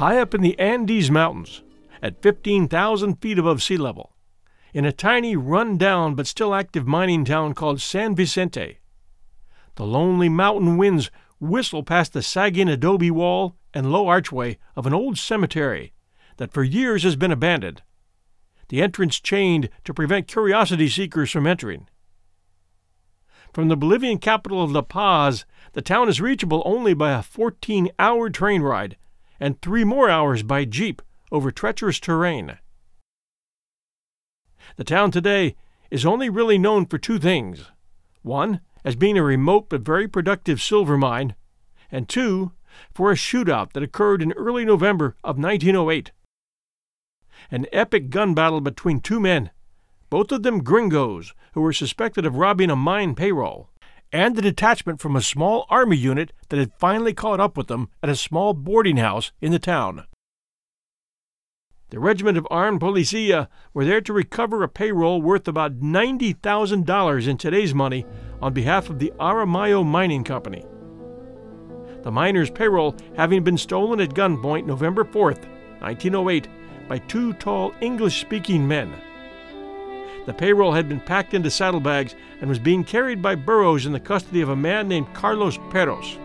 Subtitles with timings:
[0.00, 1.62] high up in the Andes Mountains,
[2.02, 4.14] at 15,000 feet above sea level,
[4.72, 8.78] in a tiny, run down but still active mining town called San Vicente.
[9.74, 14.94] The lonely mountain winds whistle past the sagging adobe wall and low archway of an
[14.94, 15.92] old cemetery
[16.38, 17.82] that for years has been abandoned,
[18.70, 21.88] the entrance chained to prevent curiosity seekers from entering.
[23.52, 27.90] From the Bolivian capital of La Paz, the town is reachable only by a 14
[27.98, 28.96] hour train ride
[29.40, 31.00] and three more hours by jeep
[31.32, 32.58] over treacherous terrain.
[34.76, 35.56] The town today
[35.90, 37.72] is only really known for two things
[38.22, 41.34] one, as being a remote but very productive silver mine,
[41.90, 42.52] and two,
[42.94, 46.12] for a shootout that occurred in early November of 1908.
[47.50, 49.50] An epic gun battle between two men,
[50.10, 53.69] both of them gringos who were suspected of robbing a mine payroll,
[54.12, 57.88] and the detachment from a small army unit that had finally caught up with them
[58.02, 60.04] at a small boarding house in the town.
[61.90, 67.36] The regiment of armed policia were there to recover a payroll worth about $90,000 in
[67.36, 68.06] today's money
[68.40, 70.64] on behalf of the Aramayo Mining Company.
[72.02, 75.48] The miners' payroll having been stolen at gunpoint November 4th,
[75.80, 76.48] 1908,
[76.88, 78.92] by two tall English speaking men.
[80.26, 84.00] The payroll had been packed into saddlebags and was being carried by burros in the
[84.00, 86.18] custody of a man named Carlos Perros.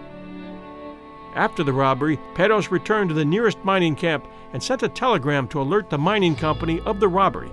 [1.36, 5.61] After the robbery, Perros returned to the nearest mining camp and sent a telegram to
[5.61, 7.52] alert the mining company of the robbery,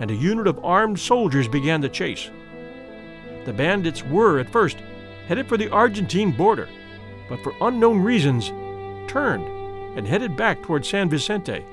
[0.00, 2.30] and a unit of armed soldiers began the chase.
[3.44, 4.78] The bandits were, at first,
[5.26, 6.68] headed for the Argentine border,
[7.28, 8.48] but for unknown reasons,
[9.06, 9.46] turned
[9.98, 11.64] and headed back toward San Vicente.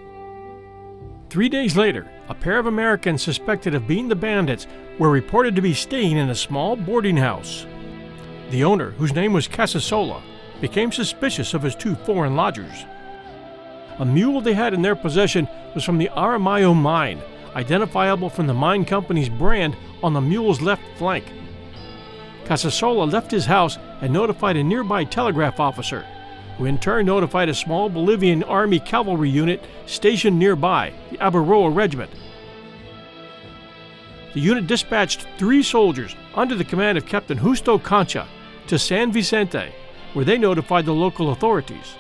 [1.30, 4.66] Three days later, a pair of Americans suspected of being the bandits
[4.98, 7.66] were reported to be staying in a small boarding house.
[8.52, 10.22] The owner, whose name was Casasola,
[10.62, 12.86] became suspicious of his two foreign lodgers.
[14.00, 17.20] A mule they had in their possession was from the Aramayo mine,
[17.54, 21.26] identifiable from the mine company's brand on the mule's left flank.
[22.46, 26.06] Casasola left his house and notified a nearby telegraph officer,
[26.62, 32.12] who in turn notified a small Bolivian Army cavalry unit stationed nearby, the Abaroa Regiment.
[34.36, 38.28] The unit dispatched three soldiers under the command of Captain Justo Concha
[38.68, 39.74] to San Vicente,
[40.14, 41.96] where they notified the local authorities.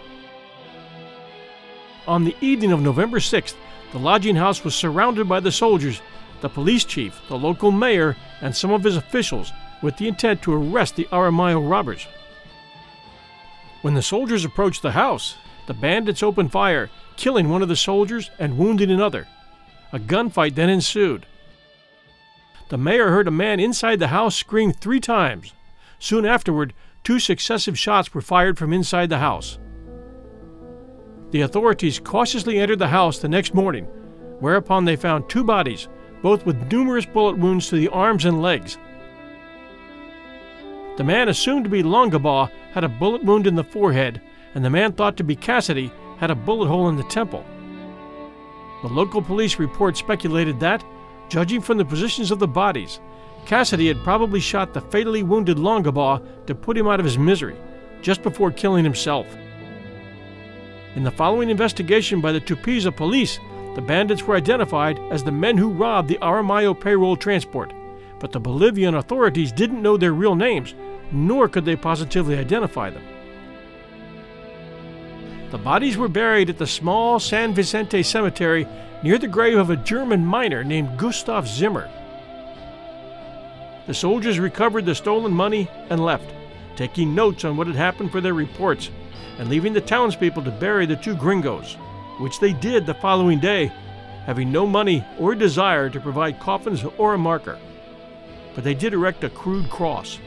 [2.05, 3.55] On the evening of November 6th,
[3.91, 6.03] the lodging house was surrounded by the soldiers,
[6.41, 9.51] the police chief, the local mayor, and some of his officials,
[9.81, 12.05] with the intent to arrest the Aramayo robbers.
[13.81, 18.29] When the soldiers approached the house, the bandits opened fire, killing one of the soldiers
[18.37, 19.27] and wounding another.
[19.91, 21.25] A gunfight then ensued.
[22.69, 25.53] The mayor heard a man inside the house scream three times.
[25.99, 29.59] Soon afterward, two successive shots were fired from inside the house.
[31.31, 33.85] The authorities cautiously entered the house the next morning,
[34.39, 35.87] whereupon they found two bodies,
[36.21, 38.77] both with numerous bullet wounds to the arms and legs.
[40.97, 44.19] The man assumed to be Longabaugh had a bullet wound in the forehead,
[44.53, 47.45] and the man thought to be Cassidy had a bullet hole in the temple.
[48.81, 50.83] The local police report speculated that,
[51.29, 52.99] judging from the positions of the bodies,
[53.45, 57.55] Cassidy had probably shot the fatally wounded Longabaugh to put him out of his misery,
[58.01, 59.27] just before killing himself.
[60.95, 63.39] In the following investigation by the Tupiza police,
[63.75, 67.73] the bandits were identified as the men who robbed the Aramayo payroll transport
[68.21, 70.75] but the Bolivian authorities didn't know their real names,
[71.11, 73.03] nor could they positively identify them.
[75.49, 78.67] The bodies were buried at the small San Vicente cemetery
[79.03, 81.89] near the grave of a German miner named Gustav Zimmer.
[83.87, 86.31] The soldiers recovered the stolen money and left,
[86.75, 88.91] taking notes on what had happened for their reports
[89.39, 91.73] and leaving the townspeople to bury the two gringos,
[92.19, 93.71] which they did the following day,
[94.25, 97.57] having no money or desire to provide coffins or a marker
[98.53, 100.19] but they did erect a crude cross.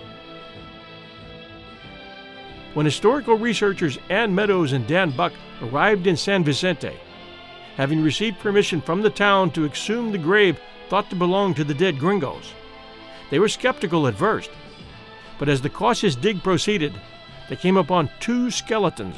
[2.75, 5.33] When historical researchers Ann Meadows and Dan Buck
[5.63, 6.97] arrived in San Vicente,
[7.77, 11.75] having received permission from the town to exhume the grave thought to belong to the
[11.75, 12.53] dead gringos,
[13.31, 14.51] they were skeptical at first.
[15.39, 16.95] But as the cautious dig proceeded,
[17.49, 19.17] they came upon two skeletons,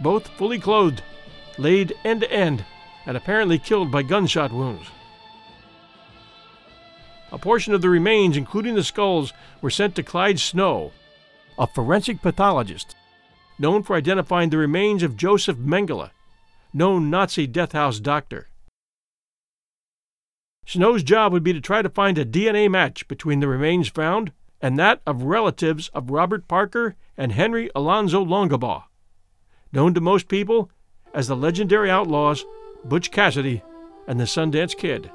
[0.00, 1.02] both fully clothed,
[1.58, 2.64] laid end to end,
[3.06, 4.86] and apparently killed by gunshot wounds.
[7.34, 10.92] A portion of the remains, including the skulls, were sent to Clyde Snow,
[11.58, 12.94] a forensic pathologist
[13.58, 16.10] known for identifying the remains of Joseph Mengele,
[16.72, 18.46] known Nazi death house doctor.
[20.64, 24.30] Snow's job would be to try to find a DNA match between the remains found
[24.62, 28.84] and that of relatives of Robert Parker and Henry Alonzo Longabaugh,
[29.72, 30.70] known to most people
[31.12, 32.44] as the legendary outlaws
[32.84, 33.60] Butch Cassidy
[34.06, 35.10] and the Sundance Kid.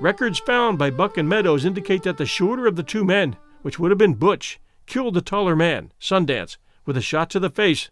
[0.00, 3.78] Records found by Buck and Meadows indicate that the shorter of the two men, which
[3.78, 6.56] would have been Butch, killed the taller man, Sundance,
[6.86, 7.90] with a shot to the face,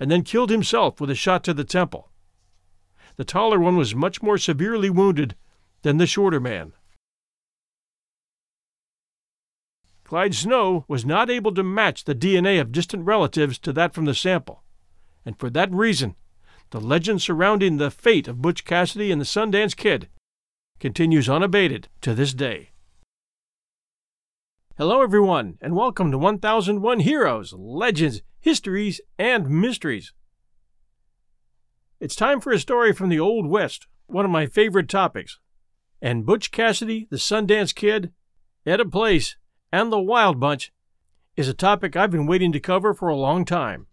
[0.00, 2.08] and then killed himself with a shot to the temple.
[3.16, 5.36] The taller one was much more severely wounded
[5.82, 6.72] than the shorter man.
[10.04, 14.06] Clyde Snow was not able to match the DNA of distant relatives to that from
[14.06, 14.62] the sample,
[15.26, 16.16] and for that reason,
[16.70, 20.08] the legend surrounding the fate of Butch Cassidy and the Sundance Kid
[20.82, 22.72] continues unabated to this day.
[24.76, 30.12] Hello, everyone, and welcome to 1001 Heroes, Legends, Histories, and Mysteries.
[32.00, 35.38] It's time for a story from the Old West, one of my favorite topics.
[36.00, 38.12] And Butch Cassidy, the Sundance Kid,
[38.66, 39.36] Etta Place,
[39.70, 40.72] and the Wild Bunch
[41.36, 43.86] is a topic I've been waiting to cover for a long time.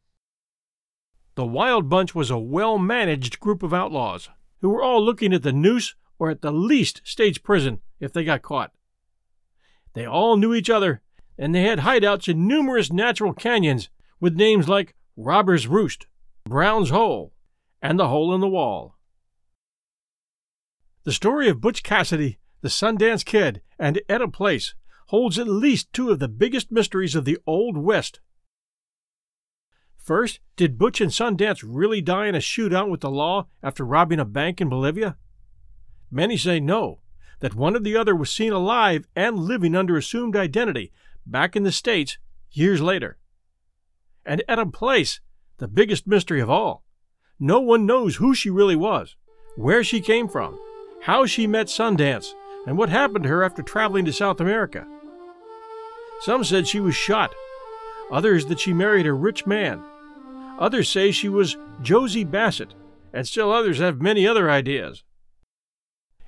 [1.35, 4.31] The Wild Bunch was a well managed group of outlaws
[4.61, 8.23] who were all looking at the noose or at the least stage prison if they
[8.23, 8.71] got caught.
[9.93, 11.01] They all knew each other,
[11.37, 13.89] and they had hideouts in numerous natural canyons
[14.19, 16.05] with names like Robber's Roost,
[16.43, 17.33] Brown's Hole,
[17.81, 18.95] and the Hole in the Wall.
[21.05, 24.75] The story of Butch Cassidy, the Sundance Kid, and Etta Place
[25.07, 28.19] holds at least two of the biggest mysteries of the Old West
[30.09, 34.19] First, did Butch and Sundance really die in a shootout with the law after robbing
[34.19, 35.17] a bank in Bolivia?
[36.11, 36.99] Many say no,
[37.39, 40.91] that one or the other was seen alive and living under assumed identity
[41.25, 42.17] back in the States
[42.51, 43.17] years later.
[44.25, 45.19] And Etta Place,
[45.57, 46.83] the biggest mystery of all.
[47.39, 49.15] No one knows who she really was,
[49.55, 50.59] where she came from,
[51.03, 52.33] how she met Sundance,
[52.67, 54.85] and what happened to her after traveling to South America.
[56.21, 57.33] Some said she was shot,
[58.11, 59.81] others that she married a rich man,
[60.59, 62.73] Others say she was Josie Bassett,
[63.13, 65.03] and still others have many other ideas.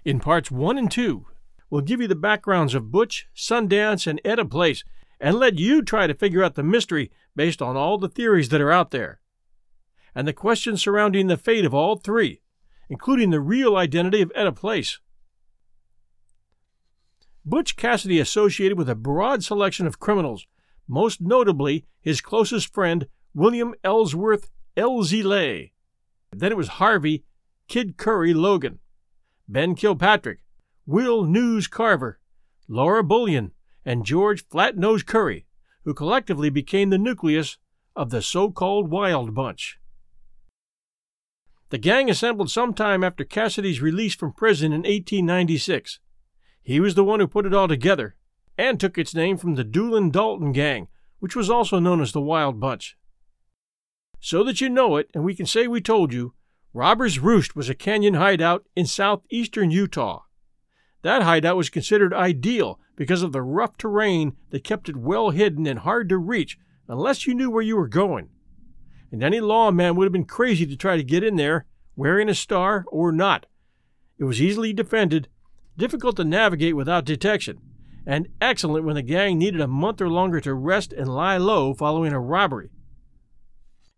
[0.04, 1.28] In parts 1 and 2,
[1.70, 4.84] we'll give you the backgrounds of Butch, Sundance, and Etta Place,
[5.20, 8.62] and let you try to figure out the mystery based on all the theories that
[8.62, 9.22] are out there.
[10.16, 12.42] And the questions surrounding the fate of all three,
[12.90, 15.00] including the real identity of Etta Place.
[17.46, 20.48] Butch Cassidy associated with a broad selection of criminals,
[20.88, 25.74] most notably his closest friend, William Ellsworth Elzy Lay.
[26.32, 27.24] Then it was Harvey
[27.68, 28.80] Kid Curry Logan,
[29.52, 30.40] Ben Kilpatrick,
[30.86, 32.22] Will News Carver,
[32.70, 33.52] Laura Bullion,
[33.84, 35.46] and George Flatnose Curry,
[35.84, 37.58] who collectively became the nucleus
[37.94, 39.78] of the so called Wild Bunch.
[41.70, 46.00] The gang assembled sometime after Cassidy's release from prison in 1896.
[46.64, 48.16] He was the one who put it all together
[48.58, 50.88] and took its name from the Doolin Dalton gang,
[51.20, 52.96] which was also known as the Wild Bunch.
[54.22, 56.36] So that you know it, and we can say we told you,
[56.74, 60.24] Robber's Roost was a canyon hideout in southeastern Utah.
[61.02, 65.68] That hideout was considered ideal because of the rough terrain that kept it well hidden
[65.68, 68.30] and hard to reach unless you knew where you were going.
[69.12, 71.66] And any lawman would have been crazy to try to get in there,
[71.98, 73.48] wearing a star or not.
[74.18, 75.28] It was easily defended,
[75.78, 77.60] difficult to navigate without detection,
[78.06, 81.74] and excellent when the gang needed a month or longer to rest and lie low
[81.74, 82.70] following a robbery.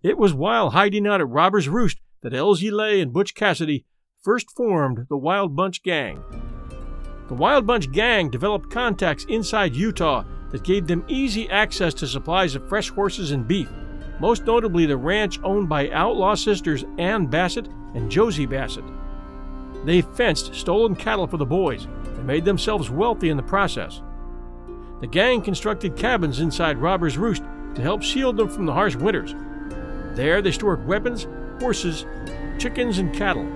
[0.02, 3.86] It was while hiding out at Robber's Roost that Elzy Lay and Butch Cassidy
[4.22, 6.24] first formed the Wild Bunch Gang.
[7.28, 12.56] The Wild Bunch Gang developed contacts inside Utah that gave them easy access to supplies
[12.56, 13.70] of fresh horses and beef,
[14.20, 18.86] most notably the ranch owned by outlaw sisters Ann Bassett and Josie Bassett.
[19.86, 24.02] They fenced stolen cattle for the boys and made themselves wealthy in the process.
[25.02, 27.44] The gang constructed cabins inside Robber's Roost
[27.76, 29.36] to help shield them from the harsh winters
[30.16, 31.28] there they stored weapons,
[31.60, 32.06] horses,
[32.58, 33.48] chickens, and cattle.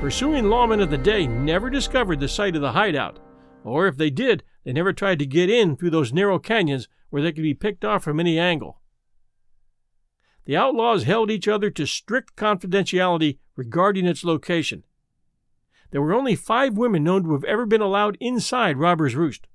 [0.00, 3.18] Pursuing lawmen of the day never discovered the site of the hideout,
[3.64, 7.22] or if they did, they never tried to get in through those narrow canyons where
[7.22, 8.80] they could be picked off from any angle.
[10.44, 14.82] The outlaws held each other to strict confidentiality regarding its location.
[15.92, 19.46] There were only five women known to have ever been allowed inside Robber's Roost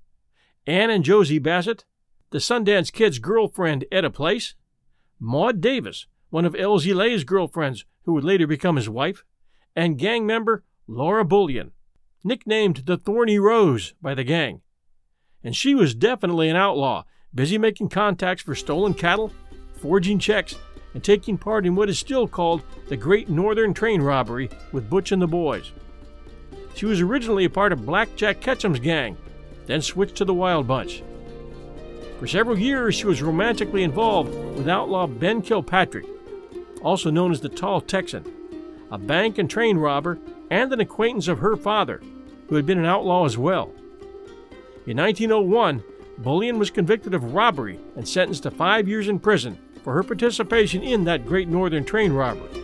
[0.65, 1.85] Ann and Josie Bassett,
[2.29, 4.55] the Sundance Kid's girlfriend Etta Place,
[5.19, 9.23] Maud Davis, one of Elzy Lay's girlfriends who would later become his wife,
[9.75, 11.71] and gang member Laura Bullion,
[12.23, 14.61] nicknamed the Thorny Rose by the gang.
[15.43, 17.03] And she was definitely an outlaw,
[17.35, 19.31] busy making contacts for stolen cattle,
[19.81, 20.55] forging checks,
[20.93, 25.11] and taking part in what is still called the Great Northern Train Robbery with Butch
[25.11, 25.71] and the boys.
[26.75, 29.17] She was originally a part of Black Jack Ketchum's gang,
[29.65, 31.03] then switched to the Wild Bunch.
[32.19, 36.05] For several years, she was romantically involved with outlaw Ben Kilpatrick,
[36.87, 38.23] also known as the Tall Texan,
[38.89, 40.17] a bank and train robber
[40.49, 42.01] and an acquaintance of her father,
[42.47, 43.73] who had been an outlaw as well.
[44.85, 45.83] In 1901,
[46.19, 50.81] Bullion was convicted of robbery and sentenced to five years in prison for her participation
[50.81, 52.63] in that great northern train robbery.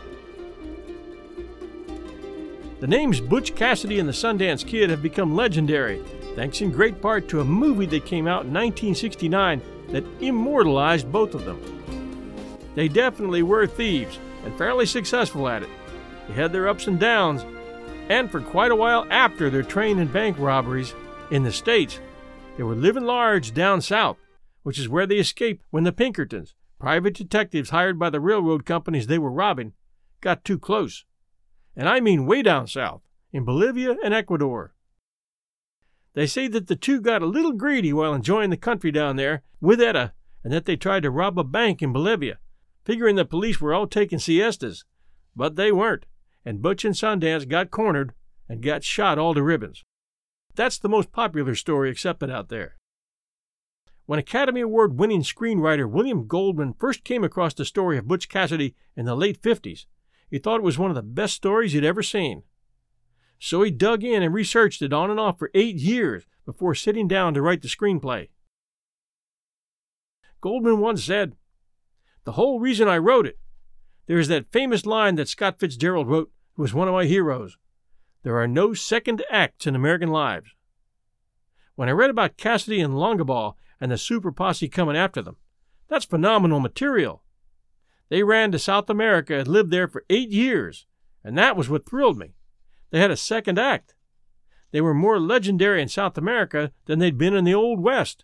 [2.80, 6.01] The names Butch Cassidy and the Sundance Kid have become legendary,
[6.36, 11.36] thanks in great part to a movie that came out in 1969 that immortalized both
[11.36, 11.83] of them.
[12.75, 15.70] They definitely were thieves and fairly successful at it.
[16.27, 17.46] They had their ups and downs,
[18.10, 20.94] and for quite a while after their train and bank robberies
[21.32, 22.00] in the States,
[22.58, 24.18] they were living large down south,
[24.63, 29.08] which is where they escaped when the Pinkertons, private detectives hired by the railroad companies
[29.08, 29.74] they were robbing,
[30.22, 31.06] got too close.
[31.75, 33.01] And I mean way down south,
[33.32, 34.74] in Bolivia and Ecuador.
[36.13, 39.42] They say that the two got a little greedy while enjoying the country down there
[39.60, 40.13] with Etta,
[40.44, 42.38] and that they tried to rob a bank in Bolivia,
[42.86, 44.86] figuring the police were all taking siestas.
[45.36, 46.06] But they weren't,
[46.46, 48.13] and Butch and Sundance got cornered
[48.48, 49.84] and got shot all to ribbons.
[50.56, 52.78] That's the most popular story accepted out there.
[54.06, 58.75] When Academy Award winning screenwriter William Goldman first came across the story of Butch Cassidy
[58.96, 59.86] in the late 50s,
[60.30, 62.44] he thought it was one of the best stories he'd ever seen.
[63.40, 67.08] So he dug in and researched it on and off for eight years before sitting
[67.08, 68.30] down to write the screenplay.
[70.42, 71.36] Goldman once said,
[72.25, 73.38] The whole reason I wrote it,
[74.06, 77.58] there is that famous line that Scott Fitzgerald wrote, who was one of my heroes.
[78.24, 80.51] There are no second acts in American lives.
[81.75, 85.38] When I read about Cassidy and Longabaugh and the super posse coming after them,
[85.89, 87.24] that's phenomenal material.
[88.10, 90.86] They ran to South America and lived there for eight years,
[91.24, 92.36] and that was what thrilled me.
[92.92, 93.96] They had a second act.
[94.72, 98.24] They were more legendary in South America than they'd been in the Old West.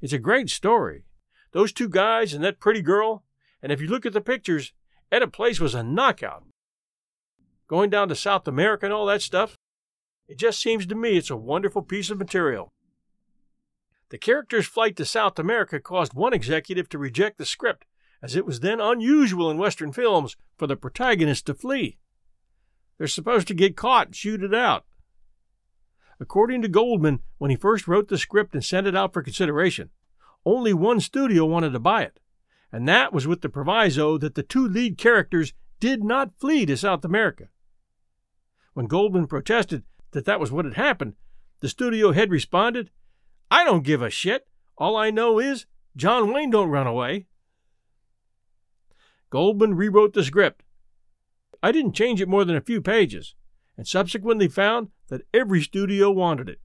[0.00, 1.04] It's a great story.
[1.52, 3.24] Those two guys and that pretty girl,
[3.62, 4.72] and if you look at the pictures,
[5.10, 6.44] Etta Place was a knockout
[7.68, 9.56] going down to South America and all that stuff.
[10.28, 12.72] It just seems to me it's a wonderful piece of material.
[14.10, 17.84] The character's flight to South America caused one executive to reject the script,
[18.22, 21.98] as it was then unusual in Western films for the protagonist to flee.
[22.98, 24.84] They're supposed to get caught and shoot it out.
[26.18, 29.90] According to Goldman, when he first wrote the script and sent it out for consideration,
[30.46, 32.20] only one studio wanted to buy it,
[32.72, 36.76] and that was with the proviso that the two lead characters did not flee to
[36.76, 37.48] South America.
[38.72, 41.14] When Goldman protested that that was what had happened,
[41.60, 42.90] the studio head responded,
[43.50, 44.46] I don't give a shit.
[44.78, 47.26] All I know is John Wayne don't run away.
[49.30, 50.62] Goldman rewrote the script.
[51.62, 53.34] I didn't change it more than a few pages,
[53.76, 56.60] and subsequently found that every studio wanted it.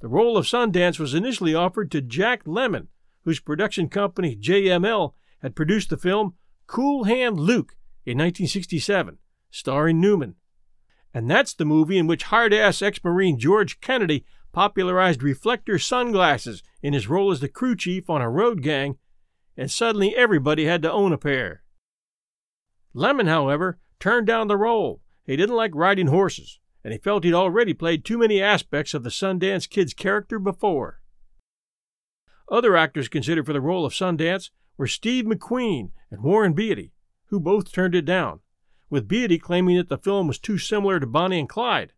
[0.00, 2.88] The role of Sundance was initially offered to Jack Lemmon,
[3.24, 6.34] whose production company JML had produced the film
[6.66, 7.76] Cool Hand Luke
[8.06, 9.18] in 1967,
[9.50, 10.36] starring Newman.
[11.12, 16.62] And that's the movie in which hard ass ex Marine George Kennedy popularized reflector sunglasses
[16.82, 18.96] in his role as the crew chief on a road gang,
[19.56, 21.62] and suddenly everybody had to own a pair.
[22.94, 25.02] Lemmon, however, turned down the role.
[25.24, 29.02] He didn't like riding horses, and he felt he'd already played too many aspects of
[29.02, 31.00] the Sundance Kid's character before.
[32.50, 36.92] Other actors considered for the role of Sundance were Steve McQueen and Warren Beatty,
[37.26, 38.40] who both turned it down
[38.90, 41.92] with Beatty claiming that the film was too similar to Bonnie and Clyde.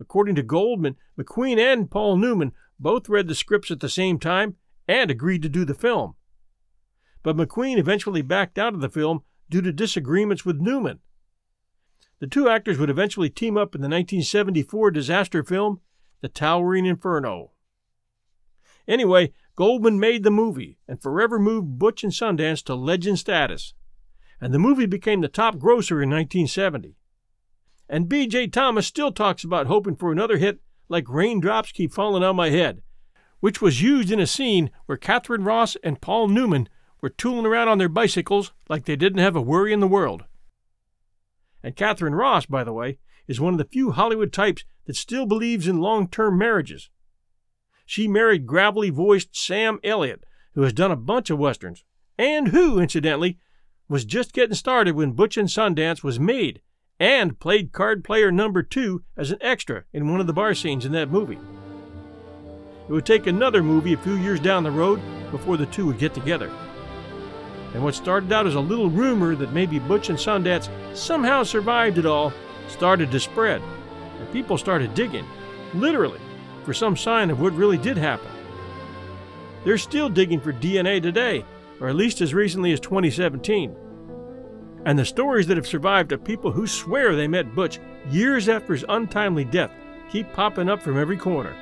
[0.00, 4.56] According to Goldman, McQueen and Paul Newman both read the scripts at the same time
[4.88, 6.14] and agreed to do the film.
[7.22, 11.00] But McQueen eventually backed out of the film due to disagreements with Newman.
[12.22, 15.80] The two actors would eventually team up in the 1974 disaster film,
[16.20, 17.50] The Towering Inferno.
[18.86, 23.74] Anyway, Goldman made the movie and forever moved Butch and Sundance to legend status
[24.40, 26.94] and the movie became the top grosser in 1970.
[27.88, 28.46] And B.J.
[28.48, 32.82] Thomas still talks about hoping for another hit like Raindrops Keep Falling on My Head,
[33.40, 36.68] which was used in a scene where Katharine Ross and Paul Newman
[37.00, 40.22] were tooling around on their bicycles like they didn't have a worry in the world.
[41.62, 45.26] And Katharine Ross, by the way, is one of the few Hollywood types that still
[45.26, 46.90] believes in long term marriages.
[47.86, 51.84] She married gravelly voiced Sam Elliott, who has done a bunch of westerns,
[52.18, 53.38] and who, incidentally,
[53.88, 56.60] was just getting started when Butch and Sundance was made
[56.98, 60.86] and played card player number two as an extra in one of the bar scenes
[60.86, 61.38] in that movie.
[62.88, 65.00] It would take another movie a few years down the road
[65.30, 66.50] before the two would get together.
[67.74, 71.98] And what started out as a little rumor that maybe Butch and Sundance somehow survived
[71.98, 72.32] it all
[72.68, 73.62] started to spread,
[74.18, 75.26] and people started digging,
[75.74, 76.20] literally.
[76.64, 78.30] for some sign of what really did happen.
[79.64, 81.44] They're still digging for DNA today,
[81.80, 83.76] or at least as recently as 2017.
[84.84, 87.78] And the stories that have survived of people who swear they met Butch
[88.10, 89.70] years after his untimely death
[90.10, 91.54] keep popping up from every corner.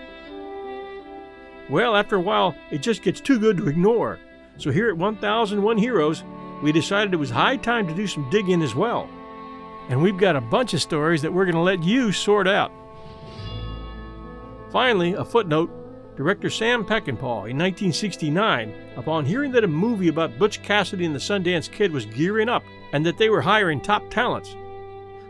[1.69, 4.19] Well, after a while, it just gets too good to ignore.
[4.61, 6.23] So here at 1001 Heroes,
[6.63, 9.09] we decided it was high time to do some digging as well.
[9.89, 12.71] And we've got a bunch of stories that we're going to let you sort out.
[14.71, 15.71] Finally, a footnote
[16.15, 21.19] director Sam Peckinpah in 1969, upon hearing that a movie about Butch Cassidy and the
[21.19, 22.63] Sundance Kid was gearing up
[22.93, 24.55] and that they were hiring top talents,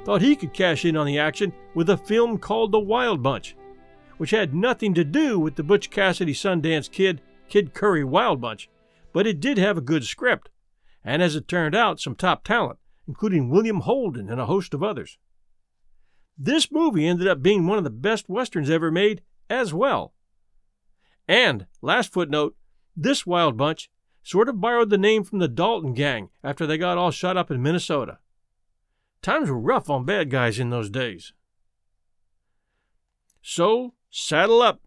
[0.04, 3.54] thought he could cash in on the action with a film called The Wild Bunch,
[4.16, 8.68] which had nothing to do with the Butch Cassidy Sundance Kid, Kid Curry Wild Bunch,
[9.12, 10.50] but it did have a good script,
[11.04, 14.82] and as it turned out, some top talent, including William Holden and a host of
[14.82, 15.18] others.
[16.38, 20.14] This movie ended up being one of the best westerns ever made as well.
[21.28, 22.56] And, last footnote,
[22.96, 23.90] this wild bunch
[24.22, 27.50] sort of borrowed the name from the Dalton gang after they got all shot up
[27.50, 28.18] in Minnesota.
[29.22, 31.32] Times were rough on bad guys in those days.
[33.42, 34.80] So, saddle up,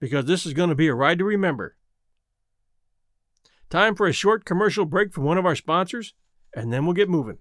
[0.00, 1.76] because this is going to be a ride to remember.
[3.70, 6.14] Time for a short commercial break from one of our sponsors,
[6.54, 7.38] and then we'll get moving.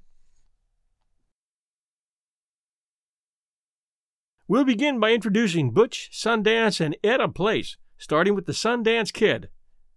[4.48, 9.48] We'll begin by introducing Butch, Sundance, and Etta Place starting with the Sundance Kid.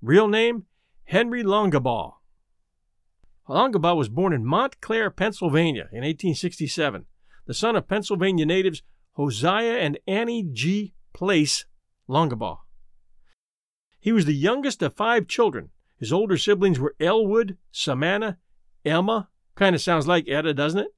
[0.00, 0.66] Real name
[1.04, 2.14] Henry Longabaugh.
[3.48, 7.06] Longabaugh was born in Mont Clare, Pennsylvania in 1867,
[7.46, 10.94] the son of Pennsylvania natives Hosea and Annie G.
[11.12, 11.64] Place
[12.08, 12.58] Longabaugh.
[13.98, 15.70] He was the youngest of five children.
[15.98, 18.38] His older siblings were Elwood, Samana,
[18.84, 20.94] Emma, kind of sounds like Etta, doesn't it?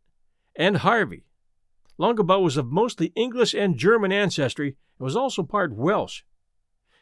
[0.56, 1.24] And Harvey.
[1.98, 6.22] Longabaugh was of mostly English and German ancestry and was also part Welsh.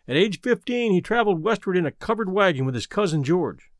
[0.09, 3.70] At age 15, he traveled westward in a covered wagon with his cousin George.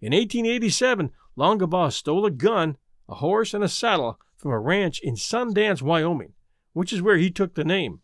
[0.00, 2.76] In 1887, Longabaugh stole a gun,
[3.08, 6.34] a horse, and a saddle from a ranch in Sundance, Wyoming,
[6.72, 8.00] which is where he took the name.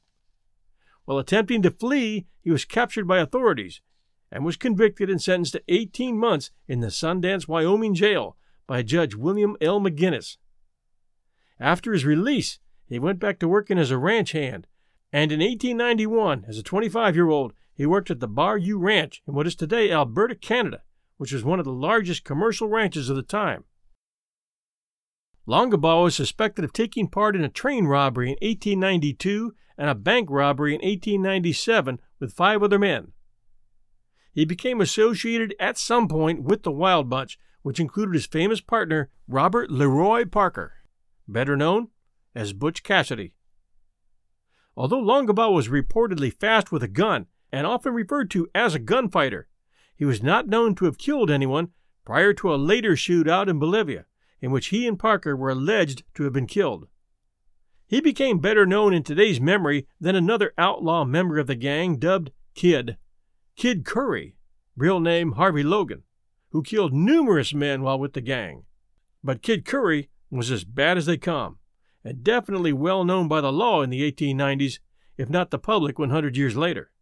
[1.05, 3.81] While attempting to flee, he was captured by authorities
[4.31, 8.37] and was convicted and sentenced to 18 months in the Sundance, Wyoming jail
[8.67, 9.81] by Judge William L.
[9.81, 10.37] McGinnis.
[11.59, 14.67] After his release, he went back to working as a ranch hand
[15.13, 19.35] and in 1891, as a 25 year old, he worked at the Bar-U Ranch in
[19.35, 20.83] what is today Alberta, Canada,
[21.17, 23.65] which was one of the largest commercial ranches of the time.
[25.49, 30.29] Longabaugh was suspected of taking part in a train robbery in 1892 and a bank
[30.31, 33.13] robbery in 1897 with five other men.
[34.39, 39.11] He became associated at some point with the Wild Bunch, which included his famous partner,
[39.27, 40.75] Robert Leroy Parker,
[41.27, 41.89] better known
[42.37, 43.35] as Butch Cassidy.
[44.77, 49.49] Although Longabaugh was reportedly fast with a gun and often referred to as a gunfighter,
[49.97, 51.71] he was not known to have killed anyone
[52.05, 54.07] prior to a later shootout in Bolivia,
[54.41, 56.87] in which he and Parker were alleged to have been killed.
[57.89, 62.31] He became better known in today's memory than another outlaw member of the gang dubbed
[62.55, 62.99] Kid,
[63.59, 64.37] Kid Curry,
[64.77, 66.05] real name Harvey Logan,
[66.53, 68.63] who killed numerous men while with the gang.
[69.25, 71.59] But Kid Curry was as bad as they come
[72.05, 74.79] and definitely well known by the law in the 1890s,
[75.17, 76.93] if not the public 100 years later.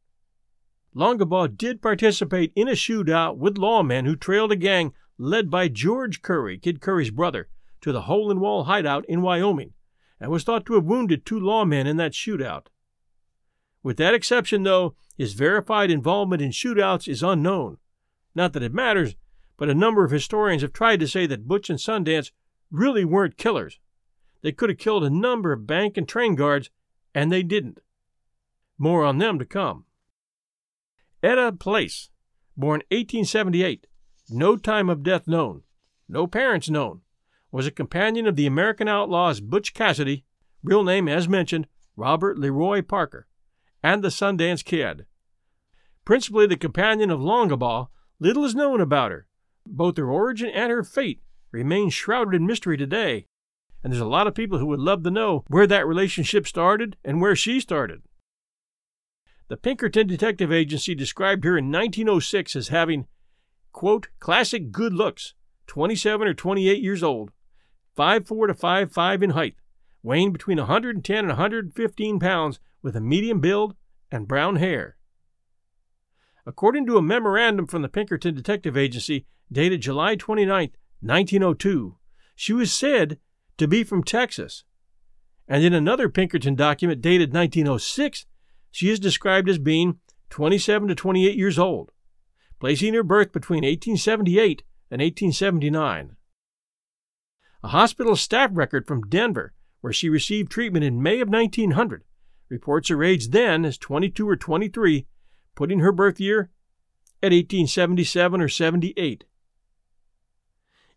[0.95, 6.23] Longabaugh did participate in a shootout with lawmen who trailed a gang led by George
[6.23, 7.51] Curry, Kid Curry's brother,
[7.83, 9.75] to the hole in wall hideout in Wyoming,
[10.19, 12.69] and was thought to have wounded two lawmen in that shootout.
[13.83, 17.79] With that exception, though, his verified involvement in shootouts is unknown.
[18.35, 19.17] Not that it matters,
[19.57, 22.31] but a number of historians have tried to say that Butch and Sundance
[22.71, 23.79] really weren't killers,
[24.47, 26.71] they could have killed a number of bank and train guards,
[27.12, 27.81] and they didn't.
[28.79, 29.87] More on them to come.
[31.21, 32.11] Etta Place,
[32.57, 33.89] born 1878,
[34.31, 35.62] no time of death known,
[36.09, 37.01] no parents known,
[37.51, 40.25] was a companion of the American outlaws Butch Cassidy,
[40.62, 43.27] real name as mentioned, Robert Leroy Parker,
[43.87, 45.07] and the Sundance Kid.
[46.05, 47.87] Principally the companion of Longabaugh,
[48.18, 49.29] little is known about her.
[49.64, 51.22] Both her origin and her fate
[51.53, 53.27] remain shrouded in mystery today,
[53.85, 56.96] and there's a lot of people who would love to know where that relationship started
[57.05, 58.03] and where she started.
[59.46, 63.07] The Pinkerton Detective Agency described her in 1906 as having,
[63.70, 65.35] quote, classic good looks,
[65.68, 67.31] 27 or 28 years old,
[67.96, 69.55] 5'4 to 5'5 in height,
[70.03, 73.75] weighing between 110 and 115 pounds with a medium build
[74.12, 74.96] and brown hair.
[76.46, 80.70] According to a memorandum from the Pinkerton Detective Agency dated July 29,
[81.01, 81.96] 1902,
[82.37, 83.18] she was said
[83.59, 84.62] to be from Texas,
[85.49, 88.25] And in another Pinkerton document dated 1906,
[88.70, 89.99] she is described as being
[90.31, 91.90] 27 to 28 years old,
[92.61, 96.14] placing her birth between 1878 and 1879.
[97.64, 102.05] A hospital staff record from Denver, where she received treatment in May of 1900,
[102.49, 105.07] reports her age then as 22 or 23,
[105.55, 106.51] putting her birth year
[107.23, 109.25] at 1877 or 78.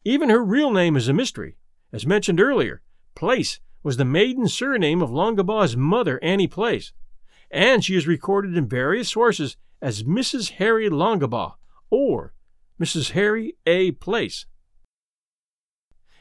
[0.04, 1.56] Even her real name is a mystery.
[1.92, 2.82] As mentioned earlier,
[3.16, 6.94] Place was the maiden surname of Longabaugh's mother, Annie Place,
[7.50, 10.52] and she is recorded in various sources as Mrs.
[10.52, 11.56] Harry Longabaugh
[11.90, 12.34] or
[12.80, 13.12] Mrs.
[13.12, 13.92] Harry A.
[13.92, 14.46] Place.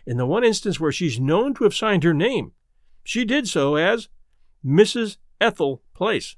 [0.06, 2.52] In the one instance where she's known to have signed her name,
[3.04, 4.08] she did so as
[4.64, 5.18] Mrs.
[5.40, 6.36] Ethel Place.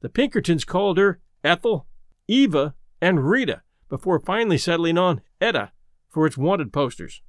[0.00, 1.86] The Pinkertons called her Ethel,
[2.28, 5.72] Eva, and Rita before finally settling on Etta
[6.08, 7.22] for its wanted posters.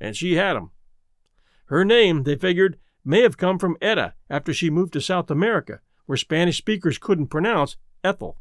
[0.00, 0.70] And she had 'em.
[1.66, 5.80] Her name, they figured, may have come from Etta after she moved to South America,
[6.06, 8.38] where Spanish speakers couldn't pronounce Ethel.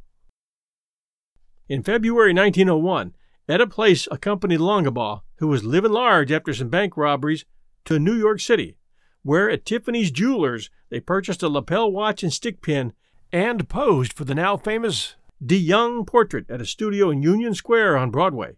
[1.68, 3.16] In February 1901,
[3.48, 7.46] Etta Place accompanied Longabaugh, who was living large after some bank robberies,
[7.86, 8.78] to New York City,
[9.24, 12.94] where at Tiffany's Jewelers they purchased a lapel watch and stick pin
[13.32, 17.98] and posed for the now famous De Young portrait at a studio in Union Square
[17.98, 18.58] on Broadway.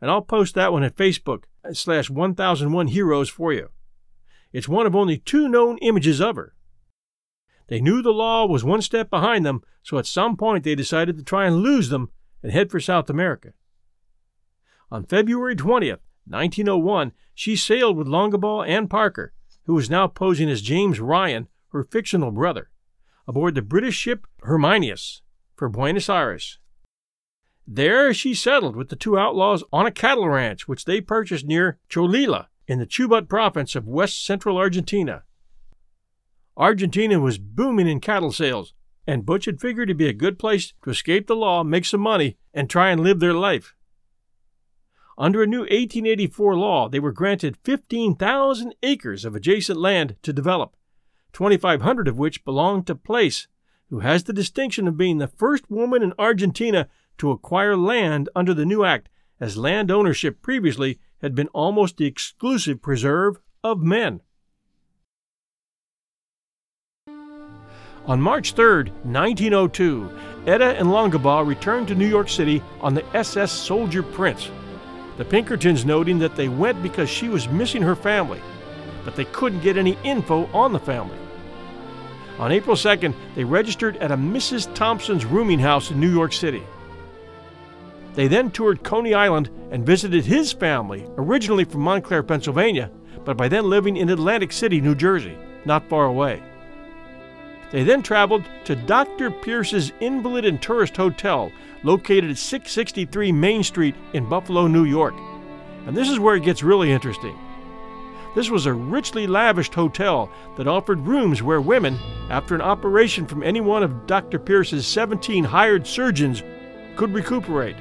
[0.00, 3.68] And I'll post that one at Facebook slash 1001 Heroes for you.
[4.52, 6.54] It's one of only two known images of her.
[7.68, 11.16] They knew the law was one step behind them, so at some point they decided
[11.16, 12.10] to try and lose them
[12.42, 13.52] and head for South America.
[14.90, 19.32] On February 20th, 1901, she sailed with Longabaugh and Parker,
[19.64, 22.70] who was now posing as James Ryan, her fictional brother,
[23.26, 25.22] aboard the British ship Herminius
[25.54, 26.58] for Buenos Aires.
[27.66, 31.78] There she settled with the two outlaws on a cattle ranch which they purchased near
[31.88, 35.22] Cholila in the Chubut province of west central Argentina.
[36.56, 38.74] Argentina was booming in cattle sales,
[39.06, 42.00] and Butch had figured it'd be a good place to escape the law, make some
[42.00, 43.74] money, and try and live their life.
[45.18, 50.74] Under a new 1884 law, they were granted 15,000 acres of adjacent land to develop,
[51.32, 53.46] 2,500 of which belonged to Place,
[53.90, 58.54] who has the distinction of being the first woman in Argentina to acquire land under
[58.54, 64.20] the new act, as land ownership previously had been almost the exclusive preserve of men.
[68.06, 70.10] On March 3, 1902,
[70.46, 74.50] Etta and Longabaugh returned to New York City on the SS Soldier Prince.
[75.16, 78.40] The Pinkertons noting that they went because she was missing her family,
[79.04, 81.18] but they couldn't get any info on the family.
[82.38, 84.72] On April 2nd, they registered at a Mrs.
[84.74, 86.62] Thompson's rooming house in New York City.
[88.14, 92.90] They then toured Coney Island and visited his family, originally from Mont Clare, Pennsylvania,
[93.24, 96.42] but by then living in Atlantic City, New Jersey, not far away.
[97.72, 99.30] They then traveled to Dr.
[99.30, 101.50] Pierce's Invalid and Tourist Hotel,
[101.82, 105.14] located at 663 Main Street in Buffalo, New York.
[105.86, 107.36] And this is where it gets really interesting.
[108.34, 111.98] This was a richly lavished hotel that offered rooms where women,
[112.30, 114.38] after an operation from any one of Dr.
[114.38, 116.42] Pierce's 17 hired surgeons,
[116.96, 117.76] could recuperate.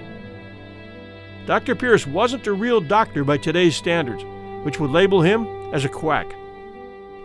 [1.45, 1.75] Dr.
[1.75, 4.23] Pierce wasn't a real doctor by today's standards,
[4.63, 6.33] which would label him as a quack.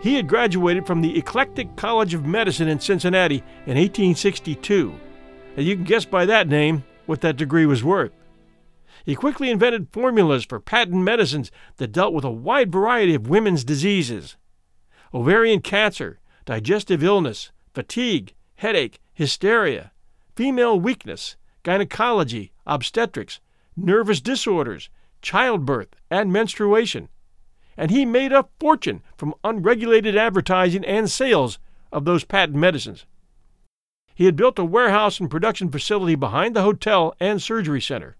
[0.01, 4.93] He had graduated from the Eclectic College of Medicine in Cincinnati in 1862,
[5.55, 8.11] and you can guess by that name what that degree was worth.
[9.05, 13.63] He quickly invented formulas for patent medicines that dealt with a wide variety of women's
[13.63, 14.37] diseases.
[15.13, 19.91] Ovarian cancer, digestive illness, fatigue, headache, hysteria,
[20.35, 23.39] female weakness, gynecology, obstetrics,
[23.75, 24.89] nervous disorders,
[25.21, 27.09] childbirth, and menstruation
[27.77, 31.59] and he made a fortune from unregulated advertising and sales
[31.91, 33.05] of those patent medicines.
[34.15, 38.17] He had built a warehouse and production facility behind the hotel and surgery center.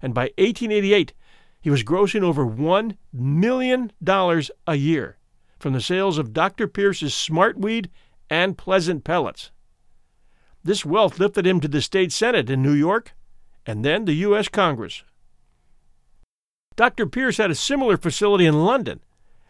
[0.00, 1.12] And by 1888,
[1.60, 3.90] he was grossing over $1 million
[4.66, 5.16] a year
[5.58, 6.68] from the sales of Dr.
[6.68, 7.88] Pierce's Smartweed
[8.30, 9.50] and Pleasant Pellets.
[10.62, 13.14] This wealth lifted him to the state senate in New York
[13.66, 14.48] and then the U.S.
[14.48, 15.02] Congress.
[16.76, 17.06] Dr.
[17.06, 19.00] Pierce had a similar facility in London,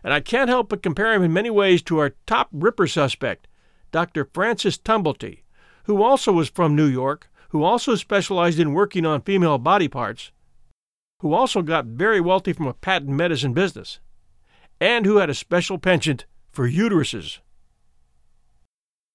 [0.04, 3.48] and I can't help but compare him in many ways to our top ripper suspect,
[3.90, 4.28] Dr.
[4.32, 5.42] Francis Tumblety,
[5.84, 10.30] who also was from New York, who also specialized in working on female body parts,
[11.20, 13.98] who also got very wealthy from a patent medicine business,
[14.80, 17.38] and who had a special penchant for uteruses.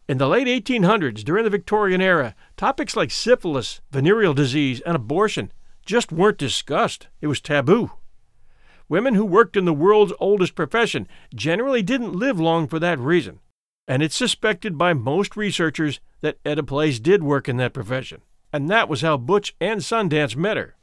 [0.10, 5.54] In the late 1800s, during the Victorian era, topics like syphilis, venereal disease, and abortion
[5.86, 7.08] just weren't discussed.
[7.22, 7.92] It was taboo.
[8.92, 13.40] Women who worked in the world's oldest profession generally didn't live long for that reason,
[13.88, 18.70] and it's suspected by most researchers that Etta Place did work in that profession, and
[18.70, 20.76] that was how Butch and Sundance met her.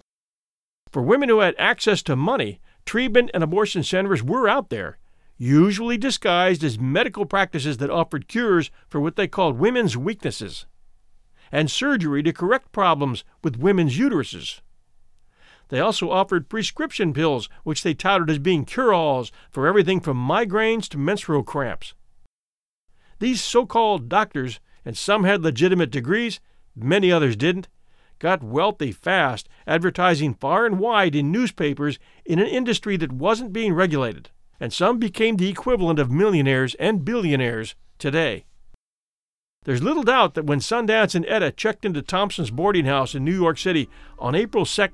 [0.91, 4.97] For women who had access to money, treatment and abortion centers were out there,
[5.37, 10.65] usually disguised as medical practices that offered cures for what they called women's weaknesses,
[11.53, 14.63] and surgery to correct problems with women's uteruses.
[15.69, 20.17] They also offered prescription pills, which they touted as being cure alls for everything from
[20.17, 21.95] migraines to menstrual cramps.
[23.19, 26.41] These so called doctors, and some had legitimate degrees,
[26.75, 27.69] many others didn't,
[28.19, 33.75] got wealthy fast, advertising far and wide in newspapers in an industry that wasn't being
[33.75, 38.45] regulated and some became the equivalent of millionaires and billionaires today.
[39.65, 43.35] There's little doubt that when Sundance and Etta checked into Thompson's boarding house in New
[43.35, 44.89] York City on April 2,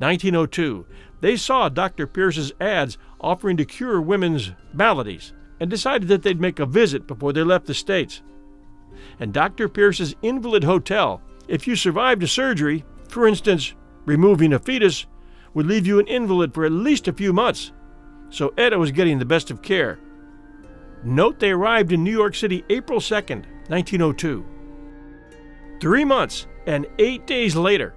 [0.00, 0.86] 1902,
[1.20, 2.06] they saw Dr.
[2.06, 7.32] Pierce's ads offering to cure women's maladies and decided that they'd make a visit before
[7.32, 8.22] they left the States.
[9.18, 9.68] And Dr.
[9.68, 15.06] Pierce's invalid hotel, if you survived a surgery, for instance, removing a fetus,
[15.54, 17.72] would leave you an invalid for at least a few months
[18.30, 19.98] so Etta was getting the best of care.
[21.02, 24.46] Note they arrived in New York City April 2nd, 1902.
[25.80, 27.94] Three months and eight days later,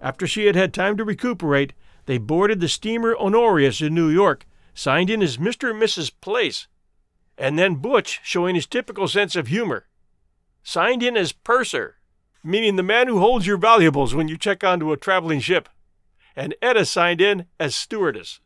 [0.00, 1.72] after she had had time to recuperate,
[2.06, 5.70] they boarded the steamer Honorius in New York, signed in as Mr.
[5.70, 6.12] and Mrs.
[6.20, 6.68] Place,
[7.36, 9.86] and then Butch, showing his typical sense of humor,
[10.62, 11.96] signed in as purser,
[12.42, 15.68] meaning the man who holds your valuables when you check onto a traveling ship,
[16.36, 18.40] and Etta signed in as stewardess.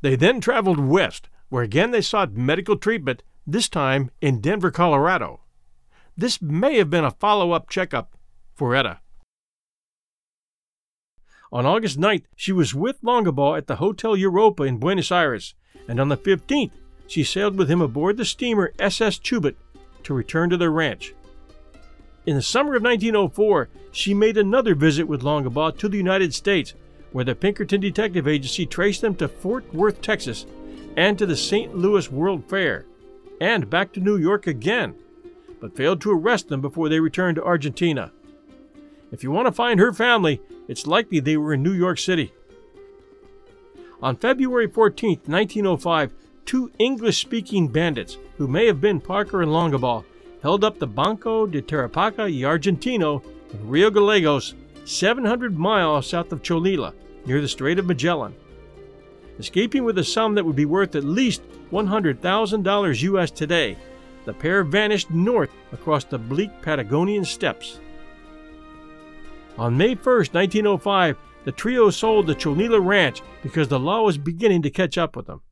[0.00, 5.40] They then traveled west, where again they sought medical treatment, this time in Denver, Colorado.
[6.16, 8.16] This may have been a follow up checkup
[8.54, 9.00] for Etta.
[11.52, 15.54] On August 9th, she was with Longabaugh at the Hotel Europa in Buenos Aires,
[15.86, 16.72] and on the 15th,
[17.06, 19.54] she sailed with him aboard the steamer SS Chubut
[20.02, 21.14] to return to their ranch.
[22.26, 26.74] In the summer of 1904, she made another visit with Longabaugh to the United States
[27.12, 30.46] where the Pinkerton Detective Agency traced them to Fort Worth, Texas,
[30.96, 31.76] and to the St.
[31.76, 32.86] Louis World Fair,
[33.40, 34.96] and back to New York again,
[35.60, 38.10] but failed to arrest them before they returned to Argentina.
[39.12, 42.32] If you want to find her family, it's likely they were in New York City.
[44.02, 46.12] On February 14, 1905,
[46.44, 50.04] two English speaking bandits, who may have been Parker and Longabaugh,
[50.42, 56.42] held up the Banco de Tarapaca y Argentino in Rio Gallegos, 700 miles south of
[56.42, 56.92] Cholila,
[57.24, 58.34] near the Strait of Magellan.
[59.38, 63.76] Escaping with a sum that would be worth at least $100,000 US today,
[64.26, 67.80] the pair vanished north across the bleak Patagonian steppes.
[69.56, 74.62] On May 1, 1905, the trio sold the Cholila Ranch because the law was beginning
[74.62, 75.42] to catch up with them.